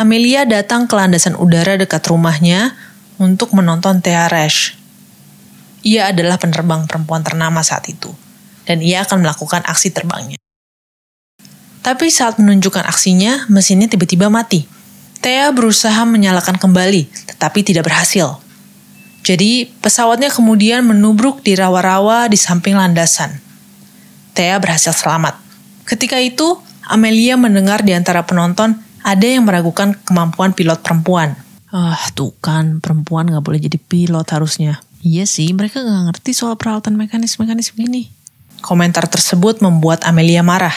Amelia 0.00 0.48
datang 0.48 0.88
ke 0.88 0.96
landasan 0.96 1.36
udara 1.36 1.76
dekat 1.76 2.00
rumahnya 2.08 2.72
untuk 3.20 3.52
menonton 3.52 4.00
Thea 4.00 4.24
Resch. 4.32 4.72
Ia 5.84 6.16
adalah 6.16 6.40
penerbang 6.40 6.88
perempuan 6.88 7.20
ternama 7.20 7.60
saat 7.60 7.92
itu, 7.92 8.08
dan 8.64 8.80
ia 8.80 9.04
akan 9.04 9.20
melakukan 9.20 9.60
aksi 9.68 9.92
terbangnya. 9.92 10.40
Tapi 11.84 12.08
saat 12.08 12.40
menunjukkan 12.40 12.88
aksinya, 12.88 13.44
mesinnya 13.52 13.92
tiba-tiba 13.92 14.32
mati. 14.32 14.64
Thea 15.20 15.52
berusaha 15.52 16.08
menyalakan 16.08 16.56
kembali, 16.56 17.36
tetapi 17.36 17.60
tidak 17.60 17.84
berhasil. 17.84 18.40
Jadi, 19.28 19.68
pesawatnya 19.84 20.32
kemudian 20.32 20.88
menubruk 20.88 21.44
di 21.44 21.52
rawa-rawa 21.52 22.32
di 22.32 22.40
samping 22.40 22.80
landasan. 22.80 23.44
Thea 24.32 24.56
berhasil 24.56 24.96
selamat. 24.96 25.36
Ketika 25.84 26.16
itu, 26.16 26.64
Amelia 26.86 27.34
mendengar 27.34 27.82
di 27.82 27.90
antara 27.90 28.22
penonton 28.22 28.78
ada 29.02 29.26
yang 29.26 29.42
meragukan 29.42 29.94
kemampuan 30.06 30.54
pilot 30.54 30.82
perempuan. 30.86 31.34
Ah, 31.74 31.98
tuh 32.14 32.30
kan, 32.38 32.78
perempuan 32.78 33.26
gak 33.26 33.42
boleh 33.42 33.58
jadi 33.58 33.74
pilot 33.74 34.26
harusnya. 34.30 34.78
Iya 35.02 35.26
sih, 35.26 35.50
mereka 35.50 35.82
gak 35.82 36.14
ngerti 36.14 36.30
soal 36.30 36.54
peralatan 36.54 36.94
mekanis-mekanis 36.94 37.74
begini. 37.74 38.10
Komentar 38.62 39.10
tersebut 39.10 39.58
membuat 39.62 40.06
Amelia 40.06 40.46
marah. 40.46 40.74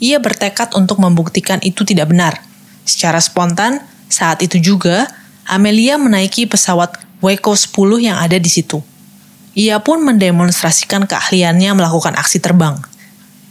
Ia 0.00 0.20
bertekad 0.20 0.76
untuk 0.76 1.00
membuktikan 1.00 1.56
itu 1.64 1.88
tidak 1.88 2.12
benar. 2.12 2.40
Secara 2.84 3.16
spontan, 3.20 3.80
saat 4.12 4.44
itu 4.44 4.60
juga, 4.60 5.08
Amelia 5.48 5.96
menaiki 5.96 6.44
pesawat 6.44 7.00
Waco 7.24 7.56
10 7.56 7.72
yang 8.12 8.20
ada 8.20 8.36
di 8.36 8.48
situ. 8.52 8.84
Ia 9.56 9.80
pun 9.80 10.04
mendemonstrasikan 10.04 11.08
keahliannya 11.08 11.72
melakukan 11.80 12.12
aksi 12.20 12.44
terbang. 12.44 12.76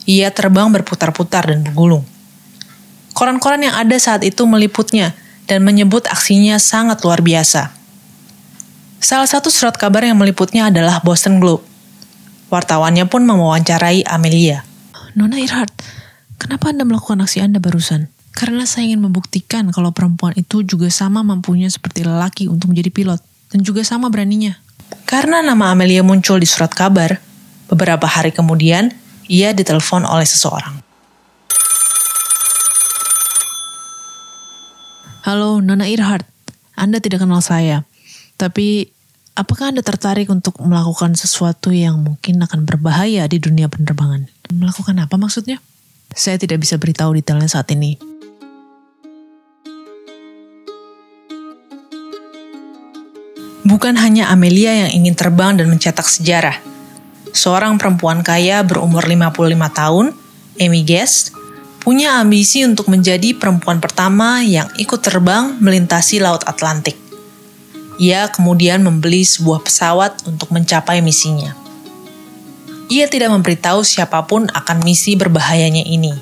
Ia 0.03 0.31
terbang 0.35 0.67
berputar-putar 0.71 1.47
dan 1.47 1.63
bergulung. 1.63 2.03
Koran-koran 3.13 3.63
yang 3.63 3.75
ada 3.77 3.95
saat 3.95 4.25
itu 4.25 4.43
meliputnya 4.43 5.15
dan 5.45 5.63
menyebut 5.63 6.09
aksinya 6.09 6.57
sangat 6.57 6.99
luar 7.05 7.21
biasa. 7.21 7.71
Salah 9.03 9.27
satu 9.27 9.51
surat 9.51 9.75
kabar 9.75 10.03
yang 10.07 10.15
meliputnya 10.15 10.71
adalah 10.71 11.03
Boston 11.03 11.37
Globe. 11.43 11.63
Wartawannya 12.47 13.05
pun 13.07 13.27
mewawancarai 13.27 14.07
Amelia. 14.07 14.63
Nona 15.13 15.37
Irhart, 15.37 15.71
kenapa 16.39 16.71
Anda 16.71 16.87
melakukan 16.87 17.21
aksi 17.21 17.43
Anda 17.43 17.59
barusan? 17.59 18.09
Karena 18.33 18.65
saya 18.65 18.89
ingin 18.89 19.05
membuktikan 19.05 19.69
kalau 19.69 19.93
perempuan 19.93 20.33
itu 20.33 20.65
juga 20.65 20.89
sama 20.89 21.21
mampunya 21.21 21.69
seperti 21.69 22.01
lelaki 22.01 22.49
untuk 22.49 22.73
menjadi 22.73 22.89
pilot, 22.89 23.21
dan 23.53 23.61
juga 23.61 23.85
sama 23.85 24.09
beraninya. 24.09 24.57
Karena 25.05 25.45
nama 25.45 25.69
Amelia 25.69 26.01
muncul 26.01 26.41
di 26.41 26.49
surat 26.49 26.73
kabar, 26.73 27.21
beberapa 27.69 28.09
hari 28.09 28.33
kemudian 28.33 28.89
ia 29.33 29.49
ditelepon 29.49 30.05
oleh 30.05 30.29
seseorang. 30.29 30.77
Halo, 35.25 35.57
Nona 35.57 35.89
Irhart. 35.89 36.29
Anda 36.77 37.01
tidak 37.01 37.25
kenal 37.25 37.41
saya. 37.41 37.81
Tapi, 38.37 38.93
apakah 39.33 39.73
Anda 39.73 39.81
tertarik 39.81 40.29
untuk 40.29 40.61
melakukan 40.61 41.17
sesuatu 41.17 41.73
yang 41.73 41.97
mungkin 42.05 42.45
akan 42.45 42.69
berbahaya 42.69 43.25
di 43.25 43.41
dunia 43.41 43.65
penerbangan? 43.73 44.29
Melakukan 44.53 45.01
apa 45.01 45.17
maksudnya? 45.17 45.57
Saya 46.13 46.37
tidak 46.37 46.61
bisa 46.61 46.77
beritahu 46.77 47.17
detailnya 47.17 47.49
saat 47.49 47.73
ini. 47.73 47.97
Bukan 53.63 53.95
hanya 53.97 54.29
Amelia 54.29 54.85
yang 54.85 54.91
ingin 54.93 55.15
terbang 55.17 55.57
dan 55.57 55.71
mencetak 55.71 56.05
sejarah. 56.05 56.72
Seorang 57.33 57.81
perempuan 57.81 58.21
kaya 58.21 58.61
berumur 58.61 59.01
55 59.01 59.33
tahun, 59.73 60.05
Amy 60.61 60.85
Guest, 60.85 61.33
punya 61.81 62.21
ambisi 62.21 62.61
untuk 62.61 62.87
menjadi 62.87 63.33
perempuan 63.33 63.81
pertama 63.81 64.45
yang 64.45 64.69
ikut 64.77 65.01
terbang 65.01 65.57
melintasi 65.57 66.21
Laut 66.21 66.45
Atlantik. 66.45 66.95
Ia 67.97 68.29
kemudian 68.29 68.85
membeli 68.85 69.25
sebuah 69.25 69.65
pesawat 69.65 70.29
untuk 70.29 70.53
mencapai 70.53 71.01
misinya. 71.01 71.57
Ia 72.93 73.09
tidak 73.09 73.33
memberitahu 73.33 73.81
siapa 73.81 74.21
pun 74.29 74.45
akan 74.53 74.85
misi 74.85 75.17
berbahayanya 75.17 75.81
ini. 75.89 76.13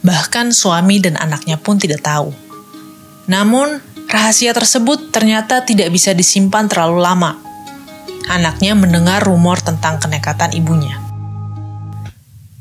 Bahkan 0.00 0.56
suami 0.56 0.96
dan 1.04 1.20
anaknya 1.20 1.60
pun 1.60 1.76
tidak 1.76 2.00
tahu. 2.00 2.32
Namun, 3.28 3.84
Rahasia 4.10 4.50
tersebut 4.50 5.14
ternyata 5.14 5.62
tidak 5.62 5.94
bisa 5.94 6.10
disimpan 6.10 6.66
terlalu 6.66 6.98
lama. 6.98 7.38
Anaknya 8.28 8.76
mendengar 8.76 9.24
rumor 9.24 9.62
tentang 9.62 9.96
kenekatan 9.96 10.52
ibunya. 10.52 11.00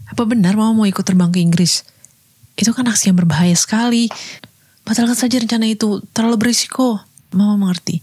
Apa 0.08 0.24
benar 0.24 0.56
mama 0.56 0.72
mau 0.72 0.88
ikut 0.88 1.04
terbang 1.04 1.34
ke 1.34 1.44
Inggris? 1.44 1.84
Itu 2.56 2.72
kan 2.72 2.88
aksi 2.88 3.12
yang 3.12 3.18
berbahaya 3.20 3.56
sekali. 3.58 4.08
Batalkan 4.88 5.18
saja 5.18 5.42
rencana 5.42 5.68
itu, 5.68 6.00
terlalu 6.16 6.48
berisiko. 6.48 7.04
Mama 7.36 7.60
mengerti. 7.60 8.00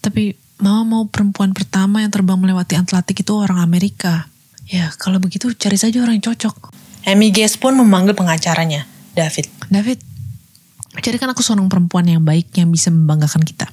Tapi 0.00 0.38
mama 0.62 0.82
mau 0.86 1.02
perempuan 1.10 1.52
pertama 1.52 2.00
yang 2.00 2.14
terbang 2.14 2.40
melewati 2.40 2.78
Atlantik 2.78 3.20
itu 3.20 3.32
orang 3.36 3.60
Amerika. 3.60 4.30
Ya, 4.70 4.88
kalau 4.96 5.20
begitu 5.20 5.52
cari 5.52 5.76
saja 5.76 6.00
orang 6.00 6.22
yang 6.22 6.32
cocok. 6.32 6.72
Amy 7.04 7.32
Guest 7.34 7.58
pun 7.58 7.74
memanggil 7.74 8.12
pengacaranya, 8.12 8.84
David. 9.16 9.48
David, 9.72 9.98
Jadikan 10.98 11.30
aku 11.30 11.46
seorang 11.46 11.70
perempuan 11.70 12.02
yang 12.10 12.26
baik 12.26 12.50
yang 12.58 12.74
bisa 12.74 12.90
membanggakan 12.90 13.46
kita. 13.46 13.70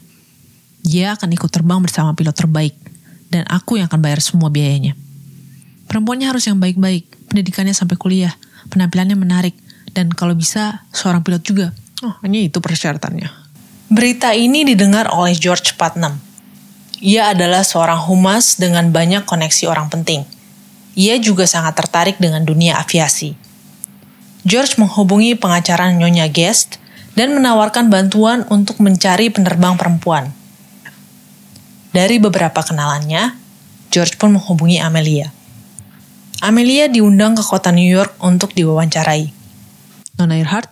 Dia 0.85 1.17
akan 1.17 1.33
ikut 1.33 1.49
terbang 1.49 1.81
bersama 1.81 2.13
pilot 2.13 2.37
terbaik, 2.37 2.77
dan 3.31 3.43
aku 3.48 3.79
yang 3.79 3.91
akan 3.91 4.00
bayar 4.00 4.19
semua 4.24 4.48
biayanya. 4.51 4.96
Perempuannya 5.88 6.27
harus 6.27 6.43
yang 6.48 6.60
baik-baik, 6.60 7.31
pendidikannya 7.31 7.72
sampai 7.72 7.96
kuliah, 7.96 8.36
penampilannya 8.72 9.15
menarik, 9.15 9.55
dan 9.96 10.12
kalau 10.12 10.36
bisa 10.36 10.84
seorang 10.91 11.24
pilot 11.24 11.43
juga. 11.48 11.67
Oh, 12.03 12.13
hanya 12.22 12.43
itu 12.43 12.60
persyaratannya. 12.60 13.31
Berita 13.88 14.36
ini 14.36 14.67
didengar 14.67 15.07
oleh 15.10 15.31
George 15.34 15.79
Putnam. 15.79 16.19
Ia 17.00 17.31
adalah 17.31 17.63
seorang 17.63 18.03
humas 18.10 18.60
dengan 18.60 18.91
banyak 18.91 19.24
koneksi 19.24 19.69
orang 19.72 19.88
penting. 19.88 20.27
Ia 20.98 21.15
juga 21.22 21.48
sangat 21.48 21.77
tertarik 21.77 22.17
dengan 22.19 22.43
dunia 22.43 22.81
aviasi. 22.81 23.38
George 24.43 24.75
menghubungi 24.81 25.38
pengacara 25.39 25.93
Nyonya 25.93 26.27
Guest 26.27 26.81
dan 27.17 27.34
menawarkan 27.34 27.89
bantuan 27.89 28.46
untuk 28.53 28.77
mencari 28.77 29.34
penerbang 29.34 29.74
perempuan. 29.77 30.37
Dari 31.91 32.20
beberapa 32.20 32.60
kenalannya, 32.63 33.36
George 33.89 34.20
pun 34.20 34.36
menghubungi 34.36 34.77
Amelia. 34.84 35.32
Amelia 36.44 36.86
diundang 36.86 37.34
ke 37.34 37.41
kota 37.41 37.74
New 37.74 37.88
York 37.88 38.20
untuk 38.22 38.53
diwawancarai. 38.53 39.34
Nona 40.22 40.38
Earhart, 40.38 40.70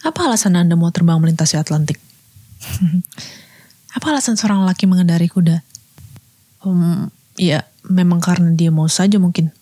apa 0.00 0.20
alasan 0.24 0.56
Anda 0.56 0.76
mau 0.76 0.88
terbang 0.88 1.20
melintasi 1.20 1.60
Atlantik? 1.60 2.00
apa 3.96 4.06
alasan 4.08 4.40
seorang 4.40 4.64
laki 4.64 4.88
mengendari 4.88 5.28
kuda? 5.28 5.60
Um, 6.64 7.12
ya, 7.36 7.68
memang 7.84 8.24
karena 8.24 8.52
dia 8.56 8.72
mau 8.72 8.88
saja 8.88 9.20
mungkin. 9.20 9.52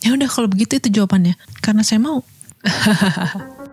Ya 0.00 0.14
udah 0.14 0.30
kalau 0.30 0.46
begitu 0.46 0.78
itu 0.78 1.02
jawabannya. 1.02 1.34
Karena 1.58 1.82
saya 1.82 1.98
mau. 1.98 2.22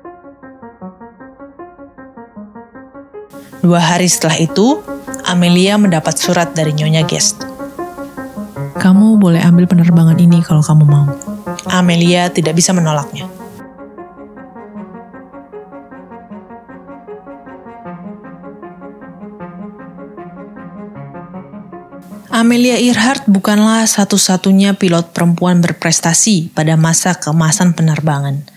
Dua 3.61 3.81
hari 3.81 4.09
setelah 4.09 4.37
itu, 4.37 4.81
Amelia 5.27 5.75
mendapat 5.75 6.15
surat 6.15 6.55
dari 6.55 6.71
Nyonya 6.71 7.03
Guest. 7.03 7.43
Kamu 8.79 9.19
boleh 9.19 9.43
ambil 9.43 9.67
penerbangan 9.67 10.15
ini 10.15 10.39
kalau 10.39 10.63
kamu 10.63 10.87
mau. 10.87 11.03
Amelia 11.67 12.31
tidak 12.31 12.55
bisa 12.55 12.71
menolaknya. 12.71 13.27
Amelia 22.31 22.79
Earhart 22.79 23.27
bukanlah 23.27 23.83
satu-satunya 23.83 24.79
pilot 24.79 25.11
perempuan 25.11 25.59
berprestasi 25.59 26.55
pada 26.55 26.79
masa 26.79 27.19
keemasan 27.19 27.75
penerbangan. 27.75 28.47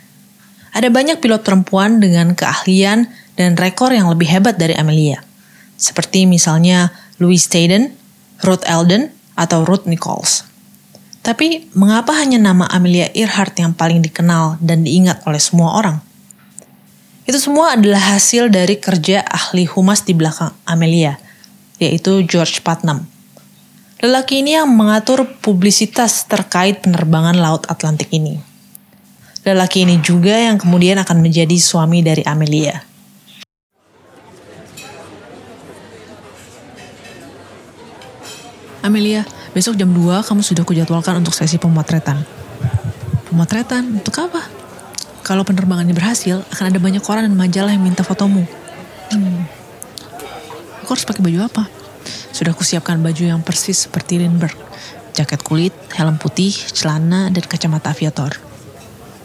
Ada 0.71 0.87
banyak 0.87 1.19
pilot 1.19 1.43
perempuan 1.43 1.99
dengan 1.99 2.39
keahlian 2.39 3.11
dan 3.35 3.59
rekor 3.59 3.91
yang 3.91 4.07
lebih 4.07 4.31
hebat 4.31 4.55
dari 4.55 4.79
Amelia. 4.79 5.30
Seperti 5.81 6.29
misalnya 6.29 6.93
Louise 7.17 7.49
Staden, 7.49 7.97
Ruth 8.45 8.69
Eldon, 8.69 9.09
atau 9.33 9.65
Ruth 9.65 9.89
Nichols. 9.89 10.45
Tapi 11.25 11.73
mengapa 11.73 12.13
hanya 12.17 12.37
nama 12.37 12.69
Amelia 12.69 13.09
Earhart 13.17 13.57
yang 13.57 13.73
paling 13.73 14.05
dikenal 14.05 14.61
dan 14.61 14.85
diingat 14.85 15.25
oleh 15.25 15.41
semua 15.41 15.81
orang? 15.81 16.05
Itu 17.25 17.41
semua 17.41 17.77
adalah 17.77 18.17
hasil 18.17 18.53
dari 18.53 18.77
kerja 18.77 19.25
ahli 19.25 19.65
humas 19.65 20.05
di 20.05 20.13
belakang 20.13 20.53
Amelia, 20.69 21.17
yaitu 21.81 22.25
George 22.29 22.61
Putnam. 22.61 23.09
Lelaki 24.01 24.41
ini 24.41 24.57
yang 24.57 24.69
mengatur 24.73 25.29
publisitas 25.45 26.25
terkait 26.25 26.81
penerbangan 26.81 27.37
Laut 27.37 27.69
Atlantik 27.69 28.09
ini. 28.13 28.41
Lelaki 29.45 29.85
ini 29.85 30.01
juga 30.01 30.37
yang 30.37 30.57
kemudian 30.57 30.97
akan 31.01 31.21
menjadi 31.21 31.57
suami 31.61 32.01
dari 32.01 32.25
Amelia. 32.25 32.81
Amelia, 38.81 39.29
besok 39.53 39.77
jam 39.77 39.93
2 39.93 40.25
kamu 40.25 40.41
sudah 40.41 40.65
kujadwalkan 40.65 41.21
untuk 41.21 41.37
sesi 41.37 41.61
pemotretan. 41.61 42.25
Pemotretan? 43.29 44.01
Untuk 44.01 44.17
apa? 44.17 44.41
Kalau 45.21 45.45
penerbangan 45.45 45.85
ini 45.85 45.93
berhasil, 45.93 46.41
akan 46.49 46.65
ada 46.73 46.81
banyak 46.81 47.05
koran 47.05 47.29
dan 47.29 47.37
majalah 47.37 47.77
yang 47.77 47.85
minta 47.85 48.01
fotomu. 48.01 48.49
Hmm. 49.13 49.45
Aku 50.81 50.97
harus 50.97 51.05
pakai 51.05 51.21
baju 51.21 51.45
apa? 51.45 51.69
Sudah 52.33 52.57
kusiapkan 52.57 52.97
baju 53.05 53.21
yang 53.21 53.45
persis 53.45 53.85
seperti 53.85 54.17
Lindbergh. 54.17 54.57
Jaket 55.13 55.45
kulit, 55.45 55.77
helm 55.93 56.17
putih, 56.17 56.51
celana, 56.73 57.29
dan 57.29 57.45
kacamata 57.45 57.93
aviator. 57.93 58.33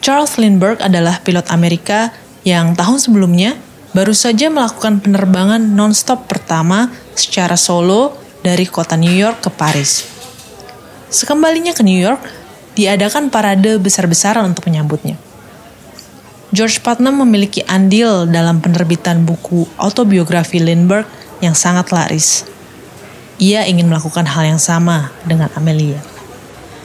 Charles 0.04 0.36
Lindbergh 0.36 0.84
adalah 0.84 1.24
pilot 1.24 1.48
Amerika 1.48 2.12
yang 2.44 2.76
tahun 2.76 3.00
sebelumnya 3.00 3.56
baru 3.96 4.12
saja 4.12 4.52
melakukan 4.52 5.00
penerbangan 5.00 5.64
non-stop 5.72 6.28
pertama 6.28 6.92
secara 7.16 7.56
solo 7.56 8.25
dari 8.46 8.62
kota 8.70 8.94
New 8.94 9.10
York 9.10 9.42
ke 9.42 9.50
Paris. 9.50 10.06
Sekembalinya 11.10 11.74
ke 11.74 11.82
New 11.82 11.98
York, 11.98 12.22
diadakan 12.78 13.26
parade 13.26 13.82
besar-besaran 13.82 14.46
untuk 14.46 14.70
menyambutnya. 14.70 15.18
George 16.54 16.78
Putnam 16.78 17.26
memiliki 17.26 17.66
andil 17.66 18.30
dalam 18.30 18.62
penerbitan 18.62 19.26
buku 19.26 19.66
autobiografi 19.74 20.62
Lindbergh 20.62 21.10
yang 21.42 21.58
sangat 21.58 21.90
laris. 21.90 22.46
Ia 23.42 23.66
ingin 23.66 23.90
melakukan 23.90 24.24
hal 24.24 24.46
yang 24.46 24.62
sama 24.62 25.10
dengan 25.26 25.50
Amelia. 25.58 25.98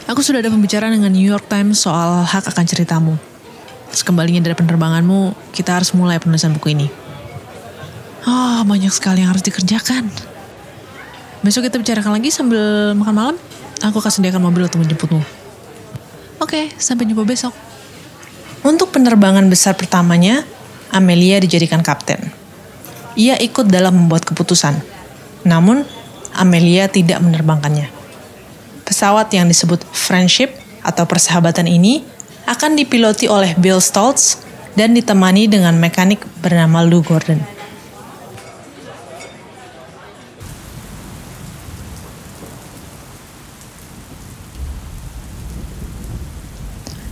Aku 0.09 0.25
sudah 0.25 0.41
ada 0.41 0.49
pembicaraan 0.49 0.97
dengan 0.97 1.13
New 1.13 1.23
York 1.23 1.45
Times 1.45 1.85
soal 1.85 2.25
hak 2.25 2.49
akan 2.49 2.65
ceritamu. 2.65 3.13
Sekembalinya 3.93 4.41
dari 4.41 4.57
penerbanganmu, 4.57 5.53
kita 5.53 5.77
harus 5.77 5.93
mulai 5.93 6.17
penulisan 6.17 6.51
buku 6.57 6.73
ini. 6.73 6.87
Oh, 8.25 8.65
banyak 8.65 8.91
sekali 8.91 9.23
yang 9.23 9.31
harus 9.31 9.45
dikerjakan. 9.45 10.30
Besok 11.41 11.65
kita 11.65 11.81
bicarakan 11.81 12.21
lagi 12.21 12.29
sambil 12.29 12.93
makan 12.93 13.13
malam. 13.17 13.35
Aku 13.81 13.97
akan 13.97 14.13
sediakan 14.13 14.45
mobil 14.45 14.69
untuk 14.69 14.77
menjemputmu. 14.77 15.21
Oke, 16.37 16.69
sampai 16.77 17.09
jumpa 17.09 17.25
besok. 17.25 17.49
Untuk 18.61 18.93
penerbangan 18.93 19.49
besar 19.49 19.73
pertamanya, 19.73 20.45
Amelia 20.93 21.41
dijadikan 21.41 21.81
kapten. 21.81 22.29
Ia 23.17 23.41
ikut 23.41 23.65
dalam 23.73 24.05
membuat 24.05 24.21
keputusan. 24.21 24.77
Namun, 25.41 25.81
Amelia 26.37 26.85
tidak 26.85 27.17
menerbangkannya. 27.25 27.89
Pesawat 28.85 29.33
yang 29.33 29.49
disebut 29.49 29.81
Friendship 29.89 30.53
atau 30.85 31.09
persahabatan 31.09 31.65
ini 31.65 32.05
akan 32.45 32.77
dipiloti 32.77 33.25
oleh 33.25 33.57
Bill 33.57 33.81
Stoltz 33.81 34.37
dan 34.77 34.93
ditemani 34.93 35.49
dengan 35.49 35.73
mekanik 35.81 36.21
bernama 36.45 36.85
Lou 36.85 37.01
Gordon. 37.01 37.60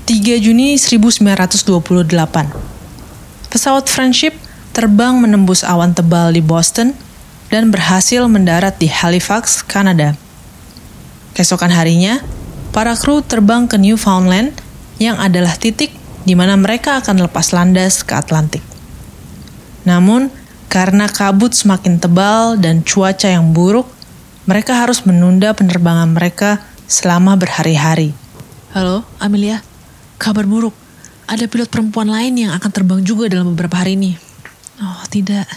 3 0.10 0.42
Juni 0.42 0.74
1928. 0.74 2.10
Pesawat 3.54 3.86
Friendship 3.94 4.34
terbang 4.74 5.14
menembus 5.22 5.62
awan 5.62 5.94
tebal 5.94 6.34
di 6.34 6.42
Boston 6.42 6.98
dan 7.54 7.70
berhasil 7.70 8.26
mendarat 8.26 8.82
di 8.82 8.90
Halifax, 8.90 9.62
Kanada. 9.62 10.18
Keesokan 11.38 11.70
harinya, 11.70 12.26
para 12.74 12.98
kru 12.98 13.22
terbang 13.22 13.70
ke 13.70 13.78
Newfoundland 13.78 14.58
yang 14.98 15.22
adalah 15.22 15.54
titik 15.54 15.94
di 16.26 16.34
mana 16.34 16.58
mereka 16.58 17.06
akan 17.06 17.30
lepas 17.30 17.54
landas 17.54 18.02
ke 18.02 18.18
Atlantik. 18.18 18.66
Namun, 19.86 20.34
karena 20.74 21.06
kabut 21.06 21.54
semakin 21.54 22.02
tebal 22.02 22.58
dan 22.58 22.82
cuaca 22.82 23.30
yang 23.30 23.54
buruk, 23.54 23.86
mereka 24.50 24.74
harus 24.74 25.06
menunda 25.06 25.54
penerbangan 25.54 26.10
mereka 26.10 26.66
selama 26.90 27.38
berhari-hari. 27.38 28.18
Halo, 28.74 29.06
Amelia. 29.22 29.69
Kabar 30.20 30.44
buruk, 30.44 30.76
ada 31.32 31.48
pilot 31.48 31.72
perempuan 31.72 32.12
lain 32.12 32.36
yang 32.36 32.52
akan 32.52 32.68
terbang 32.76 33.00
juga 33.08 33.32
dalam 33.32 33.56
beberapa 33.56 33.80
hari 33.80 33.96
ini. 33.96 34.20
Oh 34.84 35.08
tidak, 35.08 35.48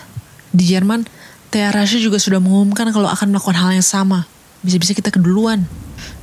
di 0.55 0.71
Jerman, 0.71 1.03
Thea 1.51 1.75
Rasha 1.75 1.99
juga 1.99 2.23
sudah 2.23 2.39
mengumumkan 2.39 2.87
kalau 2.95 3.11
akan 3.11 3.35
melakukan 3.35 3.59
hal 3.59 3.75
yang 3.75 3.83
sama. 3.83 4.23
Bisa-bisa 4.63 4.95
kita 4.95 5.11
keduluan. 5.11 5.67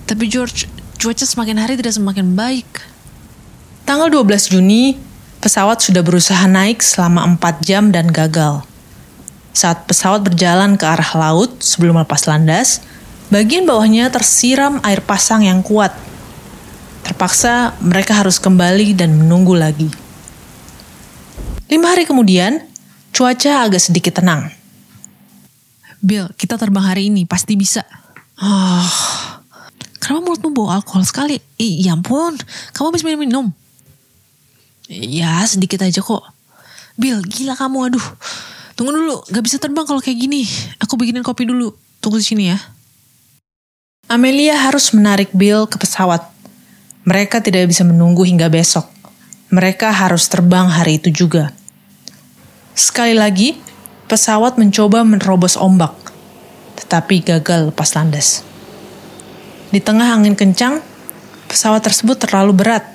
Tapi 0.07 0.31
George, 0.31 0.71
cuaca 0.95 1.27
semakin 1.27 1.59
hari 1.59 1.75
tidak 1.75 1.91
semakin 1.99 2.31
baik. 2.31 2.63
Tanggal 3.83 4.07
12 4.07 4.55
Juni, 4.55 4.95
pesawat 5.43 5.83
sudah 5.83 5.99
berusaha 5.99 6.47
naik 6.47 6.79
selama 6.79 7.35
4 7.35 7.59
jam 7.59 7.91
dan 7.91 8.07
gagal. 8.07 8.63
Saat 9.51 9.83
pesawat 9.83 10.23
berjalan 10.23 10.79
ke 10.79 10.87
arah 10.87 11.11
laut 11.11 11.59
sebelum 11.59 11.99
lepas 11.99 12.23
landas, 12.23 12.79
bagian 13.27 13.67
bawahnya 13.67 14.07
tersiram 14.07 14.79
air 14.87 15.03
pasang 15.03 15.43
yang 15.43 15.59
kuat 15.59 15.91
Terpaksa 17.09 17.73
mereka 17.81 18.13
harus 18.13 18.37
kembali 18.37 18.93
dan 18.93 19.17
menunggu 19.17 19.57
lagi. 19.57 19.89
Lima 21.65 21.89
hari 21.89 22.05
kemudian, 22.05 22.61
cuaca 23.09 23.65
agak 23.65 23.81
sedikit 23.81 24.21
tenang. 24.21 24.53
Bill, 26.05 26.29
kita 26.37 26.53
terbang 26.61 26.85
hari 26.85 27.09
ini, 27.09 27.25
pasti 27.25 27.57
bisa. 27.57 27.81
Oh, 28.37 28.85
kenapa 29.97 30.21
mulutmu 30.21 30.53
bawa 30.53 30.77
alkohol 30.77 31.01
sekali? 31.01 31.41
Ih, 31.57 31.81
ya 31.81 31.97
ampun, 31.97 32.37
kamu 32.77 32.93
habis 32.93 33.01
minum-minum. 33.01 33.49
Ya, 34.85 35.41
sedikit 35.49 35.81
aja 35.81 36.05
kok. 36.05 36.21
Bill, 36.93 37.25
gila 37.25 37.57
kamu, 37.57 37.89
aduh. 37.89 38.07
Tunggu 38.77 38.93
dulu, 38.93 39.25
gak 39.33 39.43
bisa 39.49 39.57
terbang 39.57 39.89
kalau 39.89 39.97
kayak 39.97 40.29
gini. 40.29 40.45
Aku 40.77 40.93
bikinin 40.93 41.25
kopi 41.25 41.49
dulu. 41.49 41.73
Tunggu 42.05 42.21
di 42.21 42.25
sini 42.25 42.53
ya. 42.53 42.57
Amelia 44.05 44.61
harus 44.61 44.93
menarik 44.93 45.33
Bill 45.33 45.65
ke 45.65 45.81
pesawat 45.81 46.38
mereka 47.07 47.39
tidak 47.39 47.71
bisa 47.71 47.87
menunggu 47.87 48.27
hingga 48.27 48.51
besok. 48.51 48.89
Mereka 49.49 49.89
harus 49.89 50.27
terbang 50.29 50.69
hari 50.69 51.01
itu 51.01 51.09
juga. 51.09 51.55
Sekali 52.75 53.17
lagi, 53.17 53.57
pesawat 54.05 54.55
mencoba 54.61 55.01
menerobos 55.03 55.57
ombak, 55.57 55.95
tetapi 56.79 57.25
gagal 57.25 57.73
lepas 57.73 57.91
landas. 57.97 58.45
Di 59.69 59.81
tengah 59.81 60.15
angin 60.15 60.33
kencang, 60.33 60.81
pesawat 61.49 61.85
tersebut 61.85 62.17
terlalu 62.17 62.57
berat. 62.57 62.85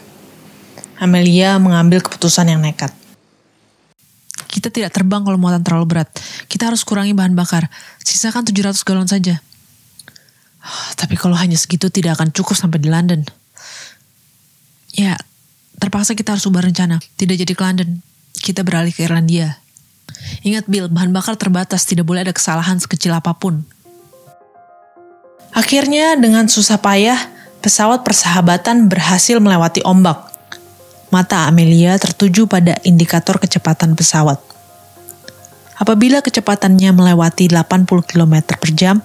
Amelia 0.98 1.58
mengambil 1.58 2.02
keputusan 2.02 2.50
yang 2.50 2.62
nekat. 2.62 2.94
Kita 4.46 4.70
tidak 4.70 4.94
terbang 4.94 5.26
kalau 5.26 5.34
muatan 5.34 5.66
terlalu 5.66 5.90
berat. 5.90 6.08
Kita 6.46 6.70
harus 6.70 6.86
kurangi 6.86 7.10
bahan 7.10 7.34
bakar. 7.34 7.66
Sisakan 8.02 8.46
700 8.46 8.86
galon 8.86 9.10
saja. 9.10 9.42
Tapi 10.94 11.18
kalau 11.18 11.34
hanya 11.34 11.58
segitu 11.58 11.90
tidak 11.90 12.16
akan 12.16 12.30
cukup 12.30 12.54
sampai 12.54 12.78
di 12.78 12.86
London. 12.86 13.26
Ya, 14.94 15.18
terpaksa 15.82 16.14
kita 16.14 16.38
harus 16.38 16.46
ubah 16.46 16.62
rencana. 16.62 17.02
Tidak 17.18 17.34
jadi 17.34 17.52
ke 17.52 17.62
London. 17.62 18.00
Kita 18.34 18.62
beralih 18.62 18.94
ke 18.94 19.04
Irlandia. 19.04 19.58
Ingat 20.46 20.70
Bill, 20.70 20.86
bahan 20.86 21.10
bakar 21.10 21.34
terbatas. 21.34 21.82
Tidak 21.84 22.06
boleh 22.06 22.22
ada 22.22 22.34
kesalahan 22.34 22.78
sekecil 22.78 23.10
apa 23.10 23.34
pun. 23.34 23.66
Akhirnya 25.54 26.18
dengan 26.18 26.46
susah 26.46 26.78
payah, 26.78 27.18
pesawat 27.62 28.06
persahabatan 28.06 28.90
berhasil 28.90 29.38
melewati 29.38 29.82
ombak 29.86 30.34
mata 31.14 31.46
Amelia 31.46 31.94
tertuju 31.94 32.50
pada 32.50 32.82
indikator 32.82 33.38
kecepatan 33.38 33.94
pesawat. 33.94 34.42
Apabila 35.78 36.18
kecepatannya 36.18 36.90
melewati 36.90 37.46
80 37.46 37.86
km 38.02 38.34
per 38.58 38.70
jam, 38.74 38.98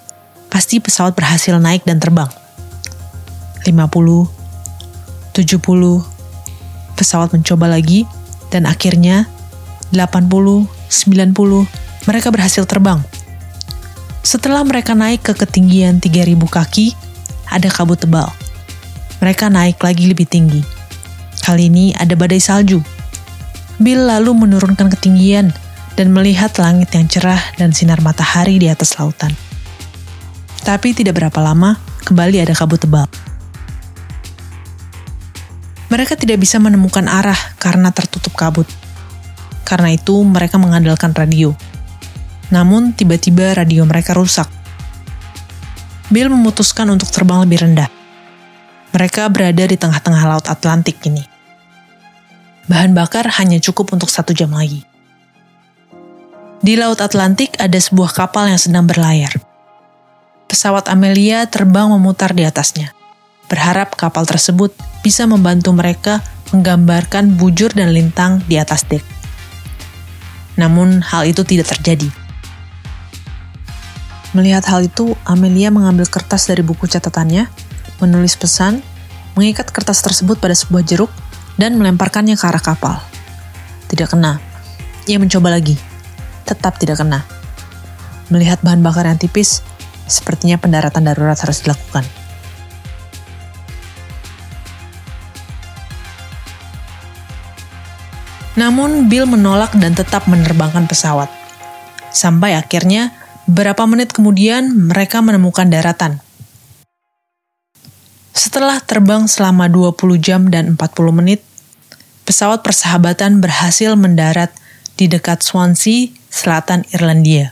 pasti 0.49 0.81
pesawat 0.81 1.13
berhasil 1.13 1.53
naik 1.61 1.85
dan 1.85 2.01
terbang. 2.01 2.29
50, 3.61 4.38
70, 5.39 6.03
pesawat 6.99 7.31
mencoba 7.31 7.71
lagi, 7.71 8.03
dan 8.51 8.67
akhirnya 8.67 9.31
80, 9.95 10.67
90, 10.67 11.63
mereka 12.03 12.27
berhasil 12.27 12.67
terbang. 12.67 12.99
Setelah 14.19 14.67
mereka 14.67 14.91
naik 14.91 15.23
ke 15.23 15.31
ketinggian 15.31 16.03
3000 16.03 16.35
kaki, 16.43 16.91
ada 17.47 17.71
kabut 17.71 18.03
tebal. 18.03 18.27
Mereka 19.23 19.47
naik 19.47 19.79
lagi 19.79 20.11
lebih 20.11 20.27
tinggi 20.27 20.79
Kali 21.49 21.65
ini 21.65 21.95
ada 21.97 22.13
badai 22.13 22.37
salju. 22.37 22.77
Bill 23.81 24.05
lalu 24.05 24.37
menurunkan 24.37 24.85
ketinggian 24.93 25.49
dan 25.97 26.13
melihat 26.13 26.53
langit 26.61 26.93
yang 26.93 27.09
cerah 27.09 27.41
dan 27.57 27.73
sinar 27.73 28.05
matahari 28.05 28.61
di 28.61 28.69
atas 28.69 28.93
lautan. 29.01 29.33
Tapi 30.61 30.93
tidak 30.93 31.17
berapa 31.17 31.39
lama, 31.41 31.79
kembali 32.05 32.45
ada 32.45 32.53
kabut 32.53 32.85
tebal. 32.85 33.09
Mereka 35.89 36.17
tidak 36.17 36.41
bisa 36.41 36.61
menemukan 36.61 37.09
arah 37.09 37.37
karena 37.57 37.89
tertutup 37.89 38.33
kabut. 38.37 38.69
Karena 39.65 39.93
itu, 39.93 40.21
mereka 40.21 40.61
mengandalkan 40.61 41.13
radio. 41.13 41.57
Namun, 42.53 42.93
tiba-tiba 42.93 43.57
radio 43.57 43.85
mereka 43.85 44.13
rusak. 44.13 44.49
Bill 46.09 46.29
memutuskan 46.29 46.89
untuk 46.89 47.09
terbang 47.09 47.41
lebih 47.45 47.65
rendah. 47.65 47.89
Mereka 48.93 49.29
berada 49.29 49.65
di 49.69 49.77
tengah-tengah 49.77 50.23
Laut 50.25 50.49
Atlantik 50.49 50.97
ini 51.05 51.39
bahan 52.69 52.93
bakar 52.93 53.25
hanya 53.41 53.57
cukup 53.57 53.97
untuk 53.97 54.13
satu 54.13 54.31
jam 54.31 54.53
lagi. 54.53 54.85
Di 56.61 56.77
Laut 56.77 57.01
Atlantik 57.01 57.57
ada 57.57 57.75
sebuah 57.75 58.13
kapal 58.13 58.53
yang 58.53 58.61
sedang 58.61 58.85
berlayar. 58.85 59.33
Pesawat 60.45 60.85
Amelia 60.93 61.49
terbang 61.49 61.89
memutar 61.89 62.37
di 62.37 62.45
atasnya, 62.45 62.93
berharap 63.49 63.97
kapal 63.97 64.23
tersebut 64.23 64.71
bisa 65.01 65.25
membantu 65.25 65.73
mereka 65.73 66.21
menggambarkan 66.53 67.35
bujur 67.35 67.73
dan 67.73 67.91
lintang 67.91 68.45
di 68.45 68.61
atas 68.61 68.85
dek. 68.85 69.01
Namun 70.55 71.01
hal 71.01 71.25
itu 71.25 71.41
tidak 71.41 71.73
terjadi. 71.73 72.07
Melihat 74.37 74.61
hal 74.69 74.85
itu, 74.85 75.17
Amelia 75.25 75.73
mengambil 75.73 76.05
kertas 76.05 76.45
dari 76.45 76.61
buku 76.61 76.85
catatannya, 76.85 77.49
menulis 77.97 78.37
pesan, 78.37 78.85
mengikat 79.33 79.73
kertas 79.73 80.05
tersebut 80.05 80.37
pada 80.37 80.53
sebuah 80.53 80.85
jeruk, 80.85 81.09
dan 81.57 81.75
melemparkannya 81.81 82.37
ke 82.37 82.45
arah 82.45 82.61
kapal. 82.61 83.01
Tidak 83.89 84.05
kena. 84.05 84.37
Ia 85.09 85.17
mencoba 85.17 85.49
lagi. 85.49 85.73
Tetap 86.45 86.77
tidak 86.77 87.01
kena. 87.01 87.25
Melihat 88.29 88.61
bahan 88.61 88.85
bakar 88.85 89.09
yang 89.09 89.17
tipis, 89.17 89.65
sepertinya 90.05 90.61
pendaratan 90.61 91.09
darurat 91.09 91.37
harus 91.41 91.65
dilakukan. 91.65 92.18
Namun 98.57 99.11
Bill 99.11 99.29
menolak 99.29 99.77
dan 99.77 99.93
tetap 99.93 100.25
menerbangkan 100.25 100.89
pesawat. 100.89 101.29
Sampai 102.09 102.57
akhirnya, 102.57 103.13
beberapa 103.45 103.85
menit 103.85 104.13
kemudian 104.13 104.69
mereka 104.89 105.21
menemukan 105.21 105.69
daratan. 105.69 106.21
Setelah 108.33 108.81
terbang 108.81 109.29
selama 109.29 109.69
20 109.69 110.17
jam 110.17 110.49
dan 110.49 110.73
40 110.73 111.11
menit, 111.13 111.45
pesawat 112.25 112.61
persahabatan 112.65 113.41
berhasil 113.41 113.93
mendarat 113.93 114.49
di 114.97 115.09
dekat 115.09 115.41
Swansea, 115.41 116.13
selatan 116.29 116.85
Irlandia. 116.93 117.49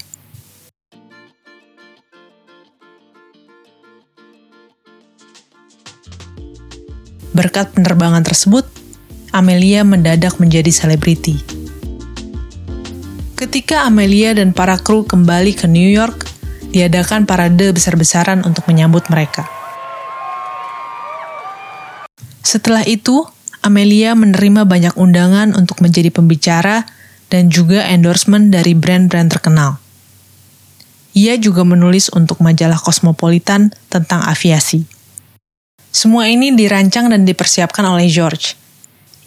Berkat 7.34 7.74
penerbangan 7.78 8.26
tersebut, 8.26 8.66
Amelia 9.38 9.86
mendadak 9.86 10.42
menjadi 10.42 10.74
selebriti. 10.74 11.38
Ketika 13.38 13.86
Amelia 13.86 14.34
dan 14.34 14.50
para 14.50 14.82
kru 14.82 15.06
kembali 15.06 15.54
ke 15.54 15.70
New 15.70 15.86
York, 15.86 16.26
diadakan 16.74 17.30
parade 17.30 17.70
besar-besaran 17.70 18.42
untuk 18.42 18.66
menyambut 18.66 19.06
mereka. 19.14 19.46
Setelah 22.42 22.82
itu, 22.90 23.30
Amelia 23.62 24.18
menerima 24.18 24.66
banyak 24.66 24.98
undangan 24.98 25.54
untuk 25.54 25.86
menjadi 25.86 26.10
pembicara 26.10 26.90
dan 27.30 27.54
juga 27.54 27.86
endorsement 27.86 28.50
dari 28.50 28.74
brand-brand 28.74 29.30
terkenal. 29.30 29.78
Ia 31.14 31.38
juga 31.38 31.62
menulis 31.62 32.10
untuk 32.10 32.42
majalah 32.42 32.82
Cosmopolitan 32.82 33.70
tentang 33.94 34.26
aviasi. 34.26 34.82
Semua 35.94 36.26
ini 36.26 36.58
dirancang 36.58 37.14
dan 37.14 37.22
dipersiapkan 37.22 37.86
oleh 37.86 38.10
George. 38.10 38.66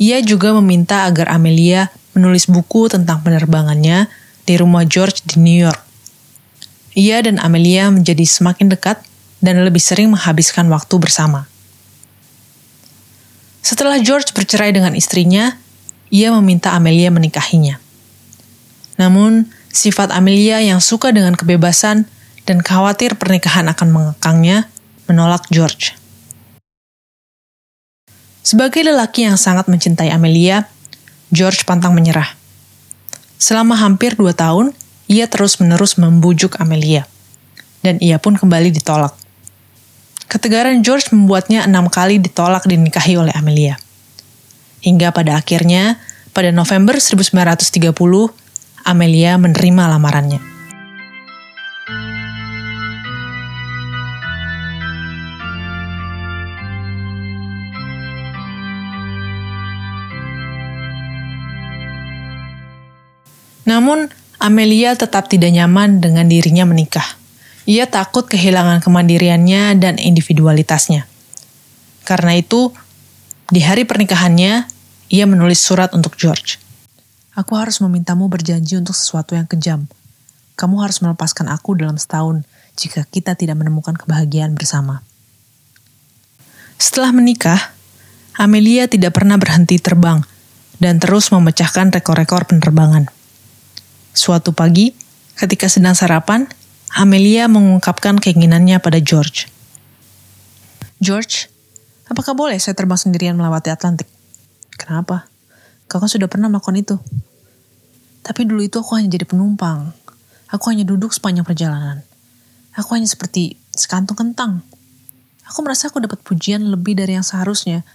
Ia 0.00 0.24
juga 0.24 0.56
meminta 0.56 1.04
agar 1.04 1.28
Amelia 1.28 1.92
menulis 2.16 2.48
buku 2.48 2.88
tentang 2.88 3.20
penerbangannya 3.20 4.08
di 4.48 4.54
rumah 4.56 4.88
George 4.88 5.20
di 5.28 5.36
New 5.44 5.60
York. 5.60 5.76
Ia 6.96 7.20
dan 7.20 7.36
Amelia 7.36 7.92
menjadi 7.92 8.24
semakin 8.24 8.72
dekat 8.72 9.04
dan 9.44 9.60
lebih 9.60 9.78
sering 9.78 10.08
menghabiskan 10.08 10.72
waktu 10.72 10.96
bersama. 10.96 11.44
Setelah 13.60 14.00
George 14.00 14.32
bercerai 14.32 14.72
dengan 14.72 14.96
istrinya, 14.96 15.60
ia 16.08 16.32
meminta 16.32 16.72
Amelia 16.72 17.12
menikahinya. 17.12 17.76
Namun, 18.96 19.52
sifat 19.68 20.10
Amelia 20.16 20.64
yang 20.64 20.80
suka 20.80 21.12
dengan 21.12 21.36
kebebasan 21.36 22.08
dan 22.48 22.64
khawatir 22.64 23.20
pernikahan 23.20 23.68
akan 23.68 23.88
mengekangnya 23.92 24.66
menolak 25.06 25.44
George. 25.52 25.99
Sebagai 28.40 28.80
lelaki 28.80 29.28
yang 29.28 29.36
sangat 29.36 29.68
mencintai 29.68 30.08
Amelia, 30.08 30.64
George 31.28 31.62
pantang 31.68 31.92
menyerah. 31.92 32.32
Selama 33.36 33.76
hampir 33.76 34.16
dua 34.16 34.32
tahun, 34.32 34.72
ia 35.08 35.28
terus-menerus 35.28 36.00
membujuk 36.00 36.56
Amelia. 36.56 37.04
Dan 37.84 38.00
ia 38.00 38.20
pun 38.20 38.36
kembali 38.36 38.72
ditolak. 38.72 39.16
Ketegaran 40.30 40.80
George 40.80 41.10
membuatnya 41.10 41.66
enam 41.66 41.90
kali 41.90 42.20
ditolak 42.22 42.64
dinikahi 42.64 43.18
oleh 43.18 43.34
Amelia. 43.34 43.80
Hingga 44.80 45.12
pada 45.12 45.36
akhirnya, 45.36 46.00
pada 46.32 46.48
November 46.54 46.96
1930, 46.96 47.92
Amelia 48.86 49.36
menerima 49.36 49.82
lamarannya. 49.90 50.49
Namun, 63.70 64.10
Amelia 64.42 64.98
tetap 64.98 65.30
tidak 65.30 65.54
nyaman 65.54 66.02
dengan 66.02 66.26
dirinya 66.26 66.66
menikah. 66.66 67.06
Ia 67.70 67.86
takut 67.86 68.26
kehilangan 68.26 68.82
kemandiriannya 68.82 69.78
dan 69.78 69.94
individualitasnya. 69.94 71.06
Karena 72.02 72.34
itu, 72.34 72.74
di 73.46 73.62
hari 73.62 73.86
pernikahannya, 73.86 74.66
ia 75.06 75.24
menulis 75.30 75.62
surat 75.62 75.94
untuk 75.94 76.18
George. 76.18 76.58
Aku 77.38 77.54
harus 77.54 77.78
memintamu 77.78 78.26
berjanji 78.26 78.74
untuk 78.74 78.98
sesuatu 78.98 79.38
yang 79.38 79.46
kejam. 79.46 79.86
Kamu 80.58 80.82
harus 80.82 80.98
melepaskan 80.98 81.46
aku 81.46 81.78
dalam 81.78 81.94
setahun 81.94 82.42
jika 82.74 83.06
kita 83.06 83.38
tidak 83.38 83.54
menemukan 83.54 83.94
kebahagiaan 83.94 84.58
bersama. 84.58 85.06
Setelah 86.74 87.14
menikah, 87.14 87.70
Amelia 88.34 88.90
tidak 88.90 89.14
pernah 89.14 89.38
berhenti 89.38 89.78
terbang 89.78 90.26
dan 90.82 90.98
terus 90.98 91.30
memecahkan 91.30 91.94
rekor-rekor 91.94 92.50
penerbangan. 92.50 93.19
Suatu 94.10 94.50
pagi, 94.50 94.90
ketika 95.38 95.70
sedang 95.70 95.94
sarapan, 95.94 96.50
Amelia 96.90 97.46
mengungkapkan 97.46 98.18
keinginannya 98.18 98.82
pada 98.82 98.98
George. 98.98 99.46
George, 100.98 101.46
apakah 102.10 102.34
boleh 102.34 102.58
saya 102.58 102.74
terbang 102.74 102.98
sendirian 102.98 103.38
melewati 103.38 103.70
Atlantik? 103.70 104.10
Kenapa? 104.74 105.30
Kau 105.86 106.02
kan 106.02 106.10
sudah 106.10 106.26
pernah 106.26 106.50
melakukan 106.50 106.74
itu. 106.74 106.98
Tapi 108.26 108.42
dulu 108.46 108.66
itu 108.66 108.82
aku 108.82 108.98
hanya 108.98 109.14
jadi 109.14 109.24
penumpang. 109.24 109.94
Aku 110.50 110.74
hanya 110.74 110.82
duduk 110.82 111.14
sepanjang 111.14 111.46
perjalanan. 111.46 112.02
Aku 112.74 112.98
hanya 112.98 113.06
seperti 113.06 113.54
sekantung 113.70 114.18
kentang. 114.18 114.66
Aku 115.46 115.62
merasa 115.62 115.86
aku 115.86 116.02
dapat 116.02 116.18
pujian 116.22 116.62
lebih 116.66 116.98
dari 116.98 117.14
yang 117.14 117.26
seharusnya. 117.26 117.86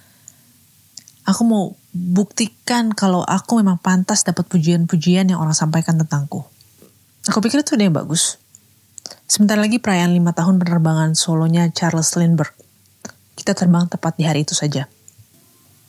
Aku 1.25 1.41
mau 1.41 1.73
buktikan 1.89 2.93
kalau 2.93 3.25
aku 3.25 3.57
memang 3.57 3.81
pantas 3.81 4.21
dapat 4.21 4.45
pujian-pujian 4.45 5.33
yang 5.33 5.41
orang 5.41 5.57
sampaikan 5.57 5.97
tentangku. 5.97 6.45
Aku 7.25 7.41
pikir 7.41 7.65
itu 7.65 7.73
ada 7.73 7.89
yang 7.89 7.97
bagus. 7.97 8.37
Sebentar 9.25 9.57
lagi 9.57 9.81
perayaan 9.81 10.13
lima 10.13 10.37
tahun 10.37 10.61
penerbangan 10.61 11.17
solonya 11.17 11.65
Charles 11.73 12.13
Lindbergh. 12.13 12.53
Kita 13.33 13.57
terbang 13.57 13.89
tepat 13.89 14.21
di 14.21 14.23
hari 14.29 14.45
itu 14.45 14.53
saja. 14.53 14.85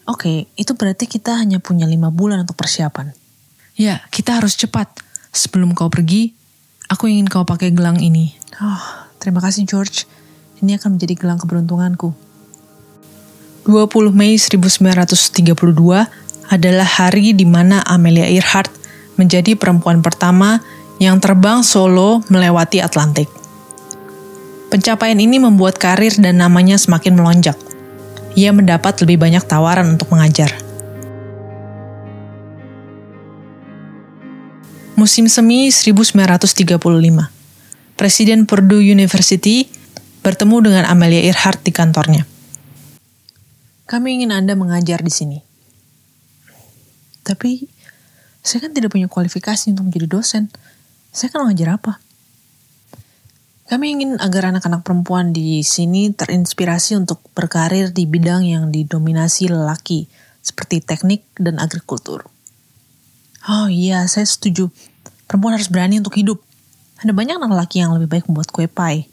Oke, 0.09 0.49
itu 0.57 0.73
berarti 0.73 1.05
kita 1.05 1.37
hanya 1.37 1.61
punya 1.61 1.85
lima 1.85 2.09
bulan 2.09 2.49
untuk 2.49 2.57
persiapan. 2.57 3.13
Ya, 3.77 4.01
kita 4.09 4.41
harus 4.41 4.57
cepat. 4.57 4.89
Sebelum 5.37 5.77
kau 5.77 5.93
pergi, 5.93 6.33
aku 6.89 7.13
ingin 7.13 7.29
kau 7.29 7.45
pakai 7.45 7.77
gelang 7.77 8.01
ini. 8.01 8.33
Oh, 8.57 8.85
terima 9.21 9.45
kasih 9.45 9.69
George. 9.69 10.09
Ini 10.65 10.81
akan 10.81 10.97
menjadi 10.97 11.13
gelang 11.13 11.37
keberuntunganku. 11.37 12.26
20 13.67 14.15
Mei 14.15 14.39
1932 14.39 15.53
adalah 16.47 16.89
hari 16.89 17.35
di 17.35 17.43
mana 17.43 17.83
Amelia 17.83 18.31
Earhart 18.31 18.71
menjadi 19.19 19.59
perempuan 19.59 20.01
pertama 20.01 20.63
yang 21.03 21.19
terbang 21.19 21.67
solo 21.67 22.23
melewati 22.31 22.79
Atlantik. 22.79 23.27
Pencapaian 24.71 25.19
ini 25.19 25.43
membuat 25.43 25.79
karir 25.83 26.15
dan 26.17 26.39
namanya 26.39 26.79
semakin 26.79 27.19
melonjak 27.19 27.59
ia 28.37 28.53
mendapat 28.53 29.01
lebih 29.03 29.17
banyak 29.17 29.43
tawaran 29.49 29.97
untuk 29.97 30.13
mengajar. 30.13 30.53
Musim 34.95 35.27
semi 35.33 35.73
1935. 35.73 36.77
Presiden 37.97 38.45
Purdue 38.45 38.85
University 38.85 39.65
bertemu 40.21 40.57
dengan 40.69 40.85
Amelia 40.85 41.25
Earhart 41.25 41.65
di 41.65 41.73
kantornya. 41.73 42.36
Kami 43.87 44.19
ingin 44.19 44.35
Anda 44.35 44.59
mengajar 44.59 44.99
di 44.99 45.15
sini. 45.15 45.39
Tapi, 47.23 47.71
saya 48.43 48.67
kan 48.67 48.75
tidak 48.75 48.91
punya 48.91 49.07
kualifikasi 49.07 49.71
untuk 49.71 49.91
menjadi 49.91 50.07
dosen. 50.11 50.51
Saya 51.15 51.31
kan 51.31 51.47
mengajar 51.47 51.79
apa? 51.79 52.03
Kami 53.67 53.99
ingin 53.99 54.19
agar 54.23 54.51
anak-anak 54.55 54.87
perempuan 54.87 55.35
di 55.35 55.63
sini 55.63 56.15
terinspirasi 56.15 56.99
untuk 56.99 57.19
berkarir 57.35 57.91
di 57.91 58.07
bidang 58.07 58.47
yang 58.47 58.71
didominasi 58.71 59.51
lelaki, 59.51 60.07
seperti 60.43 60.83
teknik 60.83 61.27
dan 61.39 61.59
agrikultur. 61.59 62.31
Oh 63.47 63.71
iya, 63.71 64.07
saya 64.11 64.27
setuju. 64.27 64.71
Perempuan 65.31 65.55
harus 65.55 65.71
berani 65.71 66.03
untuk 66.03 66.15
hidup. 66.19 66.43
Ada 67.03 67.15
banyak 67.15 67.39
anak 67.39 67.55
lelaki 67.55 67.83
yang 67.83 67.95
lebih 67.95 68.11
baik 68.11 68.27
membuat 68.27 68.51
kue 68.51 68.67
pie. 68.67 69.11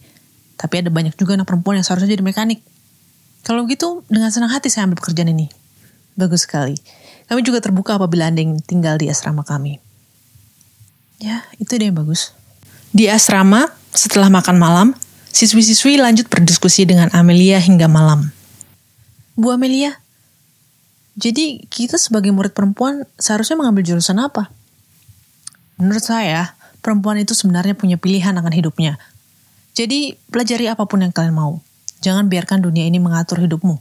Tapi 0.57 0.85
ada 0.85 0.89
banyak 0.93 1.13
juga 1.17 1.37
anak 1.37 1.45
perempuan 1.49 1.77
yang 1.77 1.85
seharusnya 1.85 2.13
jadi 2.17 2.25
mekanik. 2.25 2.61
Kalau 3.43 3.67
gitu, 3.67 4.07
dengan 4.07 4.31
senang 4.31 4.49
hati 4.49 4.71
saya 4.71 4.87
ambil 4.87 5.03
pekerjaan 5.03 5.35
ini. 5.35 5.51
Bagus 6.15 6.47
sekali. 6.47 6.79
Kami 7.27 7.43
juga 7.43 7.59
terbuka 7.59 7.99
apabila 7.99 8.31
Anda 8.31 8.43
ingin 8.43 8.63
tinggal 8.63 8.95
di 8.95 9.11
asrama 9.11 9.43
kami. 9.43 9.83
Ya, 11.19 11.43
itu 11.59 11.75
dia 11.75 11.91
yang 11.91 11.99
bagus. 11.99 12.31
Di 12.95 13.11
asrama, 13.11 13.67
setelah 13.91 14.31
makan 14.31 14.55
malam, 14.59 14.87
siswi-siswi 15.31 15.99
lanjut 15.99 16.31
berdiskusi 16.31 16.87
dengan 16.87 17.11
Amelia 17.11 17.59
hingga 17.59 17.91
malam. 17.91 18.31
Bu 19.33 19.51
Amelia, 19.51 19.97
jadi 21.19 21.61
kita 21.67 21.97
sebagai 21.97 22.29
murid 22.31 22.53
perempuan 22.53 23.05
seharusnya 23.17 23.57
mengambil 23.57 23.83
jurusan 23.85 24.21
apa? 24.21 24.49
Menurut 25.77 26.05
saya, 26.05 26.53
perempuan 26.85 27.17
itu 27.17 27.33
sebenarnya 27.33 27.73
punya 27.73 27.97
pilihan 27.97 28.33
akan 28.37 28.53
hidupnya. 28.53 29.01
Jadi, 29.73 30.13
pelajari 30.29 30.69
apa 30.69 30.85
pun 30.85 31.01
yang 31.01 31.09
kalian 31.09 31.33
mau. 31.33 31.65
Jangan 32.03 32.27
biarkan 32.27 32.59
dunia 32.59 32.83
ini 32.83 32.99
mengatur 32.99 33.39
hidupmu. 33.39 33.79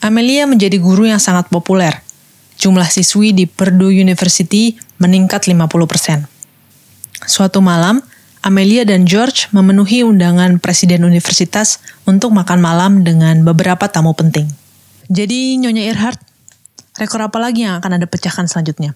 Amelia 0.00 0.48
menjadi 0.48 0.80
guru 0.80 1.04
yang 1.04 1.20
sangat 1.20 1.52
populer. 1.52 2.00
Jumlah 2.56 2.88
siswi 2.88 3.36
di 3.36 3.44
Purdue 3.44 3.92
University 3.92 4.72
meningkat 4.96 5.44
50%. 5.44 6.24
Suatu 7.28 7.60
malam, 7.60 8.00
Amelia 8.44 8.84
dan 8.84 9.08
George 9.08 9.48
memenuhi 9.52 10.04
undangan 10.04 10.60
presiden 10.60 11.04
universitas 11.04 11.80
untuk 12.04 12.32
makan 12.32 12.60
malam 12.60 13.00
dengan 13.00 13.40
beberapa 13.44 13.88
tamu 13.88 14.12
penting. 14.12 14.48
Jadi, 15.08 15.56
Nyonya 15.60 15.88
Earhart, 15.88 16.20
rekor 17.00 17.24
apa 17.24 17.40
lagi 17.40 17.64
yang 17.64 17.80
akan 17.80 18.00
Anda 18.00 18.08
pecahkan 18.08 18.44
selanjutnya? 18.44 18.92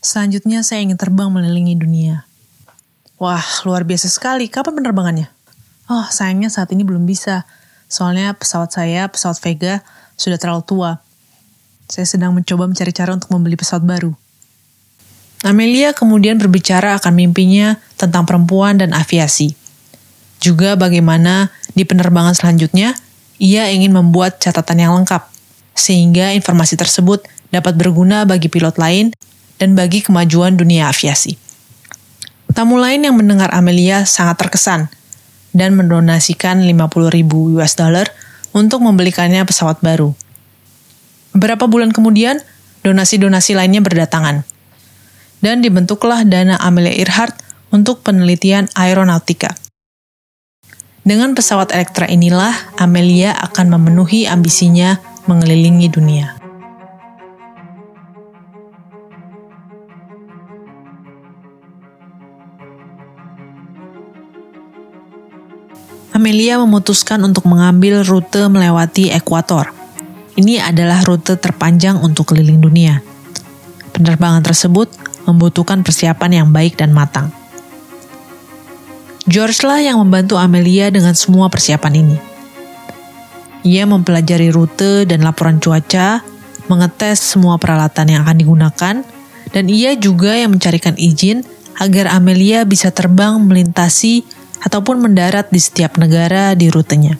Selanjutnya, 0.00 0.64
saya 0.64 0.80
ingin 0.80 0.96
terbang 0.96 1.28
mengelilingi 1.28 1.76
dunia. 1.76 2.24
Wah, 3.20 3.44
luar 3.68 3.84
biasa 3.84 4.08
sekali. 4.08 4.48
Kapan 4.48 4.80
penerbangannya? 4.80 5.41
Oh, 5.90 6.06
sayangnya 6.06 6.46
saat 6.52 6.70
ini 6.70 6.86
belum 6.86 7.02
bisa. 7.08 7.42
Soalnya 7.90 8.32
pesawat 8.38 8.70
saya, 8.70 9.10
pesawat 9.10 9.42
Vega, 9.42 9.82
sudah 10.14 10.38
terlalu 10.38 10.62
tua. 10.62 10.90
Saya 11.90 12.06
sedang 12.06 12.32
mencoba 12.32 12.70
mencari 12.70 12.94
cara 12.94 13.12
untuk 13.12 13.34
membeli 13.34 13.58
pesawat 13.58 13.82
baru. 13.82 14.14
Amelia 15.42 15.90
kemudian 15.90 16.38
berbicara 16.38 16.94
akan 17.02 17.18
mimpinya 17.18 17.74
tentang 17.98 18.22
perempuan 18.22 18.78
dan 18.78 18.94
aviasi. 18.94 19.58
Juga 20.38 20.78
bagaimana 20.78 21.50
di 21.74 21.82
penerbangan 21.82 22.38
selanjutnya, 22.38 22.94
ia 23.42 23.66
ingin 23.74 23.90
membuat 23.90 24.38
catatan 24.38 24.78
yang 24.78 24.94
lengkap, 25.02 25.26
sehingga 25.74 26.30
informasi 26.38 26.78
tersebut 26.78 27.26
dapat 27.50 27.74
berguna 27.74 28.22
bagi 28.22 28.46
pilot 28.46 28.78
lain 28.78 29.10
dan 29.58 29.74
bagi 29.74 29.98
kemajuan 29.98 30.54
dunia 30.54 30.86
aviasi. 30.86 31.34
Tamu 32.54 32.78
lain 32.78 33.02
yang 33.02 33.18
mendengar 33.18 33.50
Amelia 33.50 34.06
sangat 34.06 34.38
terkesan 34.38 34.86
dan 35.52 35.76
mendonasikan 35.76 36.64
50 36.64 37.12
ribu 37.12 37.52
US 37.56 37.76
dollar 37.76 38.08
untuk 38.52 38.84
membelikannya 38.84 39.44
pesawat 39.44 39.80
baru. 39.80 40.12
Beberapa 41.32 41.64
bulan 41.64 41.96
kemudian, 41.96 42.40
donasi-donasi 42.84 43.56
lainnya 43.56 43.80
berdatangan 43.80 44.44
dan 45.40 45.64
dibentuklah 45.64 46.26
dana 46.28 46.60
Amelia 46.60 46.92
Earhart 46.92 47.34
untuk 47.72 48.04
penelitian 48.04 48.68
aeronautika. 48.76 49.56
Dengan 51.02 51.34
pesawat 51.34 51.74
Elektra 51.74 52.06
inilah 52.06 52.54
Amelia 52.78 53.34
akan 53.34 53.74
memenuhi 53.74 54.30
ambisinya 54.30 55.02
mengelilingi 55.26 55.90
dunia. 55.90 56.41
Amelia 66.22 66.54
memutuskan 66.54 67.18
untuk 67.26 67.50
mengambil 67.50 68.06
rute 68.06 68.46
melewati 68.46 69.10
ekuator. 69.10 69.74
Ini 70.38 70.62
adalah 70.62 71.02
rute 71.02 71.34
terpanjang 71.34 71.98
untuk 71.98 72.30
keliling 72.30 72.62
dunia. 72.62 73.02
Penerbangan 73.90 74.46
tersebut 74.46 74.86
membutuhkan 75.26 75.82
persiapan 75.82 76.30
yang 76.30 76.48
baik 76.54 76.78
dan 76.78 76.94
matang. 76.94 77.34
George 79.26 79.66
lah 79.66 79.82
yang 79.82 79.98
membantu 79.98 80.38
Amelia 80.38 80.94
dengan 80.94 81.18
semua 81.18 81.50
persiapan 81.50 82.06
ini. 82.06 82.16
Ia 83.66 83.82
mempelajari 83.90 84.54
rute 84.54 85.02
dan 85.10 85.26
laporan 85.26 85.58
cuaca, 85.58 86.22
mengetes 86.70 87.18
semua 87.18 87.58
peralatan 87.58 88.06
yang 88.14 88.22
akan 88.22 88.38
digunakan, 88.38 88.94
dan 89.50 89.64
ia 89.66 89.98
juga 89.98 90.38
yang 90.38 90.54
mencarikan 90.54 90.94
izin 90.94 91.42
agar 91.82 92.14
Amelia 92.14 92.62
bisa 92.62 92.94
terbang 92.94 93.42
melintasi 93.42 94.31
ataupun 94.62 95.02
mendarat 95.02 95.50
di 95.50 95.58
setiap 95.58 95.98
negara 95.98 96.54
di 96.54 96.70
rutenya. 96.70 97.18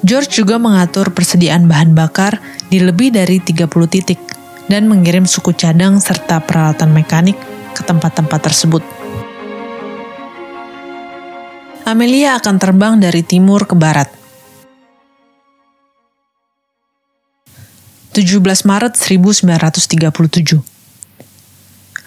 George 0.00 0.42
juga 0.42 0.56
mengatur 0.56 1.12
persediaan 1.12 1.68
bahan 1.68 1.92
bakar 1.92 2.40
di 2.72 2.80
lebih 2.80 3.12
dari 3.12 3.38
30 3.38 3.68
titik 3.86 4.20
dan 4.66 4.88
mengirim 4.88 5.28
suku 5.28 5.52
cadang 5.52 6.00
serta 6.00 6.40
peralatan 6.40 6.90
mekanik 6.94 7.36
ke 7.76 7.82
tempat-tempat 7.84 8.40
tersebut. 8.40 8.82
Amelia 11.84 12.38
akan 12.38 12.56
terbang 12.56 12.94
dari 13.02 13.20
timur 13.26 13.66
ke 13.66 13.74
barat. 13.74 14.08
17 18.10 18.42
Maret 18.42 18.94
1937 18.98 20.58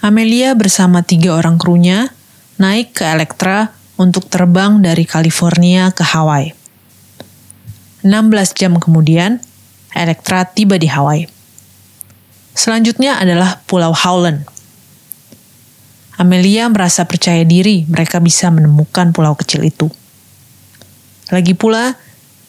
Amelia 0.04 0.52
bersama 0.52 1.00
tiga 1.00 1.40
orang 1.40 1.56
krunya 1.56 2.12
naik 2.60 2.92
ke 3.00 3.08
Elektra 3.08 3.72
untuk 4.04 4.28
terbang 4.28 4.84
dari 4.84 5.08
California 5.08 5.88
ke 5.96 6.04
Hawaii. 6.04 6.52
16 8.04 8.60
jam 8.60 8.76
kemudian, 8.76 9.40
Elektra 9.94 10.44
tiba 10.44 10.76
di 10.76 10.90
Hawaii. 10.90 11.30
Selanjutnya 12.54 13.22
adalah 13.22 13.62
Pulau 13.70 13.94
Howland. 13.94 14.44
Amelia 16.18 16.70
merasa 16.70 17.06
percaya 17.06 17.42
diri 17.46 17.86
mereka 17.90 18.22
bisa 18.22 18.50
menemukan 18.54 19.14
pulau 19.14 19.34
kecil 19.34 19.66
itu. 19.66 19.90
Lagi 21.34 21.58
pula, 21.58 21.98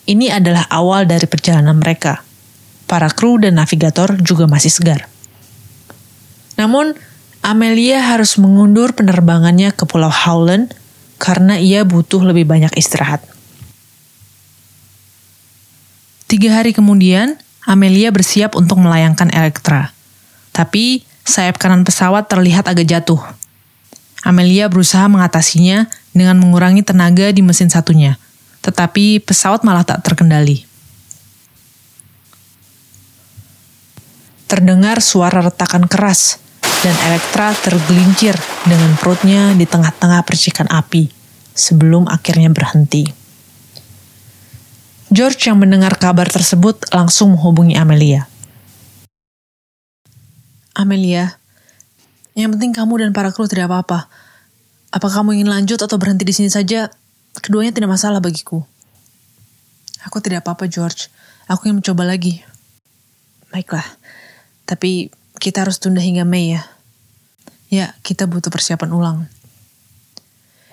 ini 0.05 0.29
adalah 0.29 0.69
awal 0.69 1.09
dari 1.09 1.25
perjalanan 1.25 1.81
mereka. 1.81 2.21
Para 2.85 3.09
kru 3.09 3.41
dan 3.41 3.57
navigator 3.57 4.21
juga 4.21 4.45
masih 4.45 4.69
segar. 4.69 5.09
Namun, 6.61 6.93
Amelia 7.45 8.01
harus 8.01 8.37
mengundur 8.41 8.97
penerbangannya 8.97 9.73
ke 9.73 9.85
Pulau 9.85 10.13
Howland 10.13 10.73
karena 11.25 11.57
ia 11.57 11.89
butuh 11.89 12.21
lebih 12.21 12.45
banyak 12.45 12.77
istirahat. 12.77 13.25
Tiga 16.29 16.61
hari 16.61 16.77
kemudian, 16.77 17.41
Amelia 17.65 18.13
bersiap 18.13 18.53
untuk 18.61 18.77
melayangkan 18.77 19.33
Elektra. 19.33 19.97
Tapi, 20.53 21.01
sayap 21.25 21.57
kanan 21.57 21.89
pesawat 21.89 22.29
terlihat 22.29 22.69
agak 22.69 22.85
jatuh. 22.85 23.25
Amelia 24.21 24.69
berusaha 24.69 25.09
mengatasinya 25.09 25.89
dengan 26.13 26.37
mengurangi 26.37 26.85
tenaga 26.85 27.33
di 27.33 27.41
mesin 27.41 27.73
satunya, 27.73 28.21
tetapi 28.61 29.25
pesawat 29.25 29.65
malah 29.65 29.85
tak 29.89 30.05
terkendali. 30.05 30.69
Terdengar 34.45 35.01
suara 35.01 35.41
retakan 35.41 35.89
keras, 35.89 36.37
dan 36.85 36.93
Elektra 37.09 37.57
tergelincir 37.57 38.37
dengan 38.69 38.93
perutnya 39.01 39.57
di 39.57 39.65
tengah-tengah 39.65 40.21
percikan 40.29 40.69
api 40.69 41.09
sebelum 41.57 42.05
akhirnya 42.05 42.53
berhenti. 42.53 43.09
George 45.09 45.49
yang 45.49 45.57
mendengar 45.57 45.97
kabar 45.97 46.29
tersebut 46.29 46.93
langsung 46.93 47.33
menghubungi 47.33 47.73
Amelia. 47.73 48.29
Amelia, 50.77 51.41
yang 52.37 52.53
penting 52.53 52.77
kamu 52.77 53.01
dan 53.01 53.11
para 53.17 53.33
kru 53.33 53.49
tidak 53.49 53.73
apa-apa. 53.73 54.13
Apa 54.93 55.09
kamu 55.09 55.41
ingin 55.41 55.49
lanjut 55.49 55.81
atau 55.81 55.97
berhenti 55.97 56.29
di 56.29 56.37
sini 56.37 56.53
saja? 56.53 56.93
Keduanya 57.41 57.73
tidak 57.73 57.97
masalah 57.97 58.21
bagiku. 58.21 58.61
Aku 60.05 60.21
tidak 60.21 60.45
apa-apa, 60.45 60.69
George. 60.69 61.09
Aku 61.49 61.65
ingin 61.65 61.81
mencoba 61.81 62.05
lagi. 62.05 62.45
Baiklah. 63.49 63.87
Tapi 64.69 65.09
kita 65.39 65.65
harus 65.65 65.81
tunda 65.81 66.03
hingga 66.03 66.27
Mei 66.27 66.59
ya. 66.59 66.74
Ya, 67.75 67.91
kita 68.07 68.31
butuh 68.31 68.55
persiapan 68.55 68.91
ulang. 68.95 69.19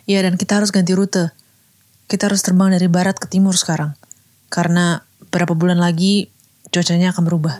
Ya, 0.05 0.21
dan 0.21 0.37
kita 0.37 0.61
harus 0.61 0.69
ganti 0.69 0.93
rute. 0.93 1.33
Kita 2.05 2.29
harus 2.29 2.45
terbang 2.45 2.69
dari 2.69 2.85
barat 2.85 3.17
ke 3.17 3.25
timur 3.25 3.57
sekarang. 3.57 3.97
Karena 4.53 5.01
beberapa 5.17 5.57
bulan 5.57 5.81
lagi 5.81 6.29
cuacanya 6.69 7.09
akan 7.09 7.23
berubah. 7.25 7.55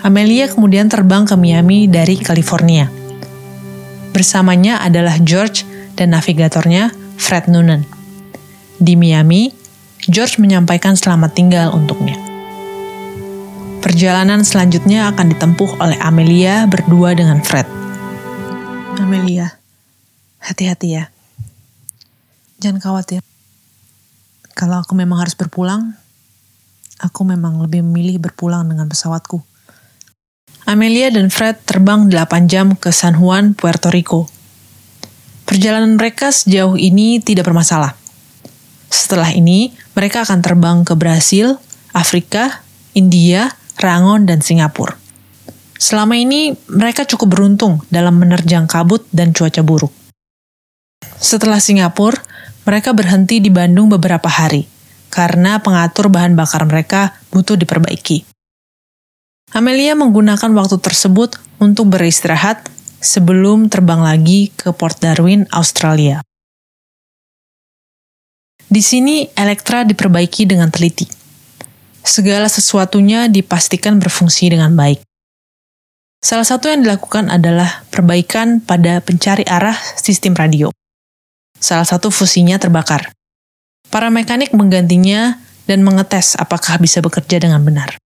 Amelia 0.00 0.48
kemudian 0.48 0.88
terbang 0.88 1.28
ke 1.28 1.36
Miami 1.36 1.92
dari 1.92 2.16
California. 2.16 2.88
Bersamanya 4.16 4.80
adalah 4.80 5.20
George 5.20 5.68
dan 5.92 6.16
navigatornya 6.16 6.88
Fred 7.20 7.52
Noonan. 7.52 7.84
Di 8.80 8.96
Miami, 8.96 9.52
George 10.08 10.40
menyampaikan 10.40 10.96
selamat 10.96 11.36
tinggal 11.36 11.76
untuknya. 11.76 12.25
Perjalanan 13.86 14.42
selanjutnya 14.42 15.06
akan 15.14 15.30
ditempuh 15.30 15.78
oleh 15.78 15.94
Amelia 16.02 16.66
berdua 16.66 17.14
dengan 17.14 17.38
Fred. 17.38 17.70
Amelia, 18.98 19.62
hati-hati 20.42 20.98
ya. 20.98 21.06
Jangan 22.58 22.82
khawatir. 22.82 23.22
Kalau 24.58 24.82
aku 24.82 24.98
memang 24.98 25.22
harus 25.22 25.38
berpulang, 25.38 25.94
aku 26.98 27.22
memang 27.22 27.62
lebih 27.62 27.86
memilih 27.86 28.18
berpulang 28.18 28.66
dengan 28.66 28.90
pesawatku. 28.90 29.38
Amelia 30.66 31.14
dan 31.14 31.30
Fred 31.30 31.62
terbang 31.62 32.10
8 32.10 32.50
jam 32.50 32.74
ke 32.74 32.90
San 32.90 33.14
Juan, 33.14 33.54
Puerto 33.54 33.86
Rico. 33.94 34.26
Perjalanan 35.46 35.94
mereka 35.94 36.34
sejauh 36.34 36.74
ini 36.74 37.22
tidak 37.22 37.46
bermasalah. 37.46 37.94
Setelah 38.90 39.30
ini, 39.30 39.78
mereka 39.94 40.26
akan 40.26 40.42
terbang 40.42 40.82
ke 40.82 40.98
Brasil, 40.98 41.54
Afrika, 41.94 42.66
India, 42.90 43.54
Rangon, 43.76 44.24
dan 44.24 44.40
Singapura. 44.40 44.96
Selama 45.76 46.16
ini, 46.16 46.56
mereka 46.72 47.04
cukup 47.04 47.36
beruntung 47.36 47.84
dalam 47.92 48.16
menerjang 48.16 48.64
kabut 48.64 49.04
dan 49.12 49.36
cuaca 49.36 49.60
buruk. 49.60 49.92
Setelah 51.20 51.60
Singapura, 51.60 52.20
mereka 52.64 52.96
berhenti 52.96 53.38
di 53.38 53.52
Bandung 53.52 53.92
beberapa 53.92 54.26
hari 54.26 54.66
karena 55.12 55.62
pengatur 55.62 56.12
bahan 56.12 56.36
bakar 56.36 56.66
mereka 56.68 57.16
butuh 57.32 57.56
diperbaiki. 57.56 58.26
Amelia 59.54 59.94
menggunakan 59.96 60.50
waktu 60.52 60.76
tersebut 60.82 61.38
untuk 61.62 61.88
beristirahat 61.88 62.68
sebelum 63.00 63.72
terbang 63.72 64.02
lagi 64.02 64.52
ke 64.52 64.74
Port 64.74 64.98
Darwin, 65.00 65.46
Australia. 65.54 66.20
Di 68.66 68.82
sini, 68.82 69.30
Elektra 69.32 69.86
diperbaiki 69.86 70.42
dengan 70.44 70.68
teliti. 70.68 71.15
Segala 72.06 72.46
sesuatunya 72.46 73.26
dipastikan 73.26 73.98
berfungsi 73.98 74.54
dengan 74.54 74.78
baik. 74.78 75.02
Salah 76.22 76.46
satu 76.46 76.70
yang 76.70 76.86
dilakukan 76.86 77.26
adalah 77.26 77.82
perbaikan 77.90 78.62
pada 78.62 79.02
pencari 79.02 79.42
arah 79.42 79.74
sistem 79.98 80.38
radio. 80.38 80.70
Salah 81.58 81.82
satu 81.82 82.14
fusinya 82.14 82.62
terbakar. 82.62 83.10
Para 83.90 84.06
mekanik 84.06 84.54
menggantinya 84.54 85.42
dan 85.66 85.82
mengetes 85.82 86.38
apakah 86.38 86.78
bisa 86.78 87.02
bekerja 87.02 87.42
dengan 87.42 87.66
benar. 87.66 87.98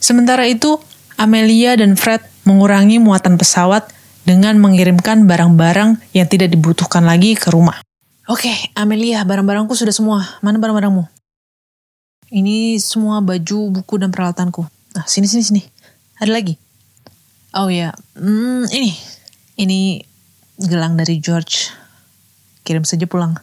Sementara 0.00 0.48
itu, 0.48 0.80
Amelia 1.20 1.76
dan 1.76 1.92
Fred 1.96 2.24
mengurangi 2.48 2.96
muatan 2.96 3.36
pesawat 3.36 3.88
dengan 4.24 4.56
mengirimkan 4.60 5.28
barang-barang 5.28 6.00
yang 6.16 6.26
tidak 6.28 6.52
dibutuhkan 6.52 7.04
lagi 7.04 7.36
ke 7.36 7.52
rumah. 7.52 7.80
Oke, 8.26 8.52
Amelia, 8.76 9.22
barang-barangku 9.28 9.76
sudah 9.76 9.92
semua. 9.92 10.24
Mana 10.40 10.56
barang-barangmu? 10.56 11.15
Ini 12.26 12.82
semua 12.82 13.22
baju, 13.22 13.70
buku, 13.70 13.94
dan 14.02 14.10
peralatanku. 14.10 14.66
Nah, 14.98 15.06
sini, 15.06 15.30
sini, 15.30 15.42
sini. 15.46 15.62
Ada 16.18 16.30
lagi? 16.34 16.58
Oh 17.54 17.70
ya, 17.70 17.94
hmm, 18.18 18.66
ini. 18.74 18.90
Ini 19.56 20.02
gelang 20.58 20.98
dari 20.98 21.22
George. 21.22 21.70
Kirim 22.66 22.82
saja 22.82 23.06
pulang. 23.06 23.38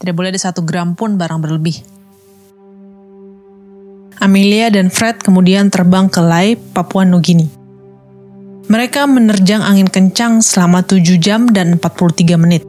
Tidak 0.00 0.16
boleh 0.16 0.32
ada 0.32 0.40
satu 0.40 0.64
gram 0.64 0.96
pun 0.96 1.20
barang 1.20 1.38
berlebih. 1.38 1.76
Amelia 4.24 4.72
dan 4.72 4.88
Fred 4.88 5.20
kemudian 5.20 5.68
terbang 5.68 6.08
ke 6.08 6.24
Lai, 6.24 6.56
Papua 6.56 7.04
Nugini. 7.04 7.44
Mereka 8.64 9.04
menerjang 9.04 9.60
angin 9.60 9.92
kencang 9.92 10.40
selama 10.40 10.80
7 10.80 11.20
jam 11.20 11.44
dan 11.52 11.76
43 11.76 12.40
menit. 12.40 12.64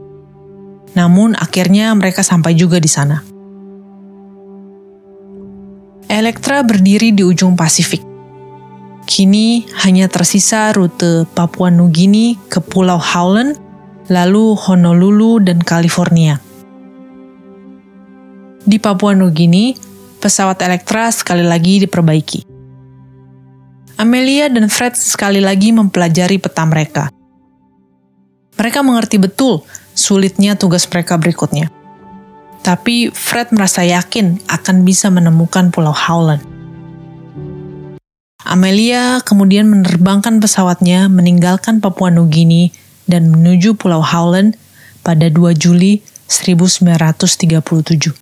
Namun 0.92 1.32
akhirnya 1.32 1.96
mereka 1.96 2.20
sampai 2.20 2.52
juga 2.52 2.76
di 2.76 2.90
sana. 2.92 3.35
Elektra 6.26 6.58
berdiri 6.66 7.14
di 7.14 7.22
ujung 7.22 7.54
Pasifik. 7.54 8.02
Kini 9.06 9.62
hanya 9.86 10.10
tersisa 10.10 10.74
rute 10.74 11.22
Papua 11.22 11.70
Nugini 11.70 12.34
ke 12.50 12.58
Pulau 12.58 12.98
Howland, 12.98 13.54
lalu 14.10 14.58
Honolulu 14.58 15.38
dan 15.38 15.62
California. 15.62 16.42
Di 18.58 18.74
Papua 18.82 19.14
Nugini, 19.14 19.78
pesawat 20.18 20.66
Elektra 20.66 21.14
sekali 21.14 21.46
lagi 21.46 21.86
diperbaiki. 21.86 22.42
Amelia 24.02 24.50
dan 24.50 24.66
Fred 24.66 24.98
sekali 24.98 25.38
lagi 25.38 25.70
mempelajari 25.70 26.42
peta 26.42 26.66
mereka. 26.66 27.06
Mereka 28.58 28.82
mengerti 28.82 29.22
betul 29.22 29.62
sulitnya 29.94 30.58
tugas 30.58 30.90
mereka 30.90 31.14
berikutnya. 31.22 31.75
Tapi 32.66 33.14
Fred 33.14 33.54
merasa 33.54 33.86
yakin 33.86 34.42
akan 34.50 34.82
bisa 34.82 35.06
menemukan 35.06 35.70
Pulau 35.70 35.94
Howland. 35.94 36.42
Amelia 38.42 39.22
kemudian 39.22 39.70
menerbangkan 39.70 40.42
pesawatnya 40.42 41.06
meninggalkan 41.06 41.78
Papua 41.78 42.10
Nugini 42.10 42.74
dan 43.06 43.30
menuju 43.30 43.78
Pulau 43.78 44.02
Howland 44.02 44.58
pada 45.06 45.30
2 45.30 45.54
Juli 45.54 46.02
1937 46.26 48.18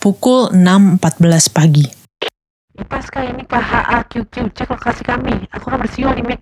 pukul 0.00 0.56
6.14 0.56 1.52
pagi. 1.52 1.84
Pasca 2.88 3.20
ini 3.20 3.44
KHAQQ, 3.44 4.34
cek 4.56 4.68
lokasi 4.72 5.04
kami. 5.04 5.44
Aku 5.52 5.68
akan 5.68 5.84
bersiul 5.84 6.16
di. 6.16 6.40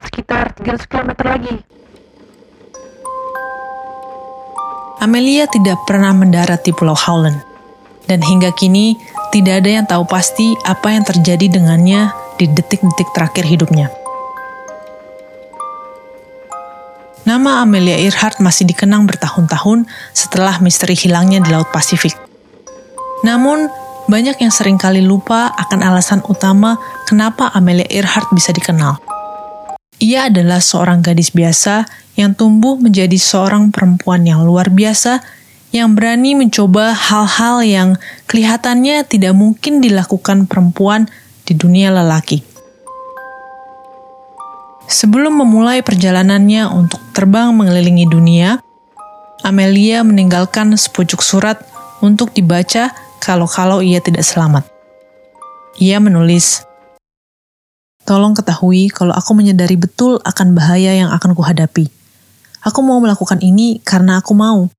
Sekitar 0.00 0.56
300 0.56 0.88
km 0.88 1.12
lagi. 1.28 1.60
Amelia 4.96 5.44
tidak 5.44 5.76
pernah 5.84 6.16
mendarat 6.16 6.64
di 6.64 6.72
Pulau 6.72 6.96
Howland. 6.96 7.36
Dan 8.08 8.24
hingga 8.24 8.48
kini, 8.56 8.96
tidak 9.28 9.60
ada 9.60 9.70
yang 9.76 9.84
tahu 9.84 10.08
pasti 10.08 10.56
apa 10.64 10.88
yang 10.88 11.04
terjadi 11.04 11.52
dengannya 11.52 12.08
di 12.40 12.48
detik-detik 12.48 13.12
terakhir 13.12 13.44
hidupnya. 13.44 13.92
Nama 17.28 17.66
Amelia 17.66 18.00
Earhart 18.00 18.40
masih 18.40 18.64
dikenang 18.64 19.04
bertahun-tahun 19.04 19.84
setelah 20.16 20.62
misteri 20.64 20.96
hilangnya 20.96 21.44
di 21.44 21.52
Laut 21.52 21.68
Pasifik. 21.74 22.16
Namun, 23.20 23.68
banyak 24.08 24.40
yang 24.40 24.54
sering 24.54 24.80
kali 24.80 25.04
lupa 25.04 25.52
akan 25.60 25.82
alasan 25.84 26.24
utama 26.30 26.80
kenapa 27.04 27.52
Amelia 27.52 27.84
Earhart 27.90 28.32
bisa 28.32 28.54
dikenal. 28.54 29.15
Ia 29.96 30.28
adalah 30.28 30.60
seorang 30.60 31.00
gadis 31.00 31.32
biasa 31.32 31.88
yang 32.20 32.36
tumbuh 32.36 32.76
menjadi 32.76 33.16
seorang 33.16 33.72
perempuan 33.72 34.28
yang 34.28 34.44
luar 34.44 34.68
biasa 34.68 35.24
yang 35.72 35.92
berani 35.96 36.36
mencoba 36.36 36.92
hal-hal 36.92 37.60
yang 37.64 37.88
kelihatannya 38.28 39.04
tidak 39.08 39.32
mungkin 39.36 39.84
dilakukan 39.84 40.48
perempuan 40.48 41.08
di 41.44 41.52
dunia 41.56 41.92
lelaki. 41.92 42.40
Sebelum 44.86 45.42
memulai 45.42 45.82
perjalanannya 45.82 46.70
untuk 46.70 47.02
terbang 47.10 47.50
mengelilingi 47.50 48.06
dunia, 48.06 48.62
Amelia 49.42 50.06
meninggalkan 50.06 50.72
sepucuk 50.78 51.20
surat 51.20 51.58
untuk 51.98 52.30
dibaca 52.32 52.94
kalau-kalau 53.18 53.82
ia 53.82 53.98
tidak 53.98 54.22
selamat. 54.22 54.62
Ia 55.82 55.98
menulis, 55.98 56.62
Tolong 58.06 58.38
ketahui 58.38 58.86
kalau 58.86 59.10
aku 59.10 59.34
menyadari 59.34 59.74
betul 59.74 60.22
akan 60.22 60.54
bahaya 60.54 60.94
yang 60.94 61.10
akan 61.10 61.34
kuhadapi. 61.34 61.90
Aku 62.62 62.78
mau 62.86 63.02
melakukan 63.02 63.42
ini 63.42 63.82
karena 63.82 64.22
aku 64.22 64.30
mau. 64.30 64.70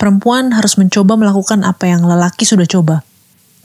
Perempuan 0.00 0.56
harus 0.56 0.80
mencoba 0.80 1.20
melakukan 1.20 1.60
apa 1.68 1.92
yang 1.92 2.08
lelaki 2.08 2.48
sudah 2.48 2.64
coba. 2.64 3.04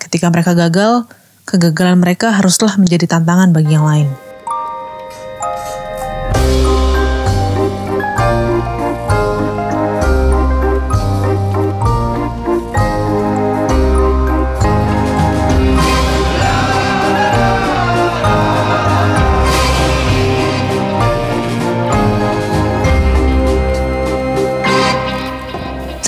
Ketika 0.04 0.28
mereka 0.28 0.52
gagal, 0.52 1.08
kegagalan 1.48 1.96
mereka 2.04 2.36
haruslah 2.36 2.76
menjadi 2.76 3.08
tantangan 3.08 3.56
bagi 3.56 3.72
yang 3.72 3.88
lain. 3.88 4.33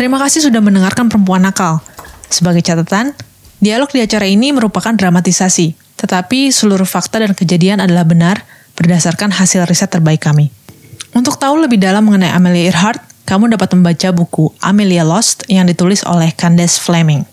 Terima 0.05 0.21
kasih 0.21 0.45
sudah 0.45 0.61
mendengarkan 0.61 1.09
Perempuan 1.09 1.41
Nakal. 1.41 1.81
Sebagai 2.29 2.61
catatan, 2.61 3.17
dialog 3.57 3.89
di 3.89 4.05
acara 4.05 4.29
ini 4.29 4.53
merupakan 4.53 4.93
dramatisasi, 4.93 5.73
tetapi 5.97 6.53
seluruh 6.53 6.85
fakta 6.85 7.25
dan 7.25 7.33
kejadian 7.33 7.81
adalah 7.81 8.05
benar 8.05 8.45
berdasarkan 8.77 9.33
hasil 9.33 9.65
riset 9.65 9.89
terbaik 9.89 10.21
kami. 10.21 10.53
Untuk 11.17 11.41
tahu 11.41 11.57
lebih 11.57 11.81
dalam 11.81 12.05
mengenai 12.05 12.29
Amelia 12.29 12.69
Earhart, 12.69 13.01
kamu 13.25 13.57
dapat 13.57 13.73
membaca 13.73 14.13
buku 14.13 14.53
Amelia 14.61 15.01
Lost 15.01 15.41
yang 15.49 15.65
ditulis 15.65 16.05
oleh 16.05 16.29
Candace 16.37 16.77
Fleming. 16.77 17.25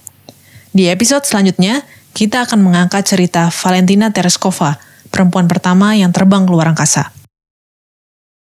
Di 0.72 0.88
episode 0.88 1.28
selanjutnya, 1.28 1.84
kita 2.16 2.48
akan 2.48 2.64
mengangkat 2.64 3.04
cerita 3.04 3.52
Valentina 3.52 4.08
Tereskova, 4.08 4.80
perempuan 5.12 5.44
pertama 5.44 5.92
yang 5.92 6.08
terbang 6.08 6.48
ke 6.48 6.50
luar 6.56 6.72
angkasa. 6.72 7.21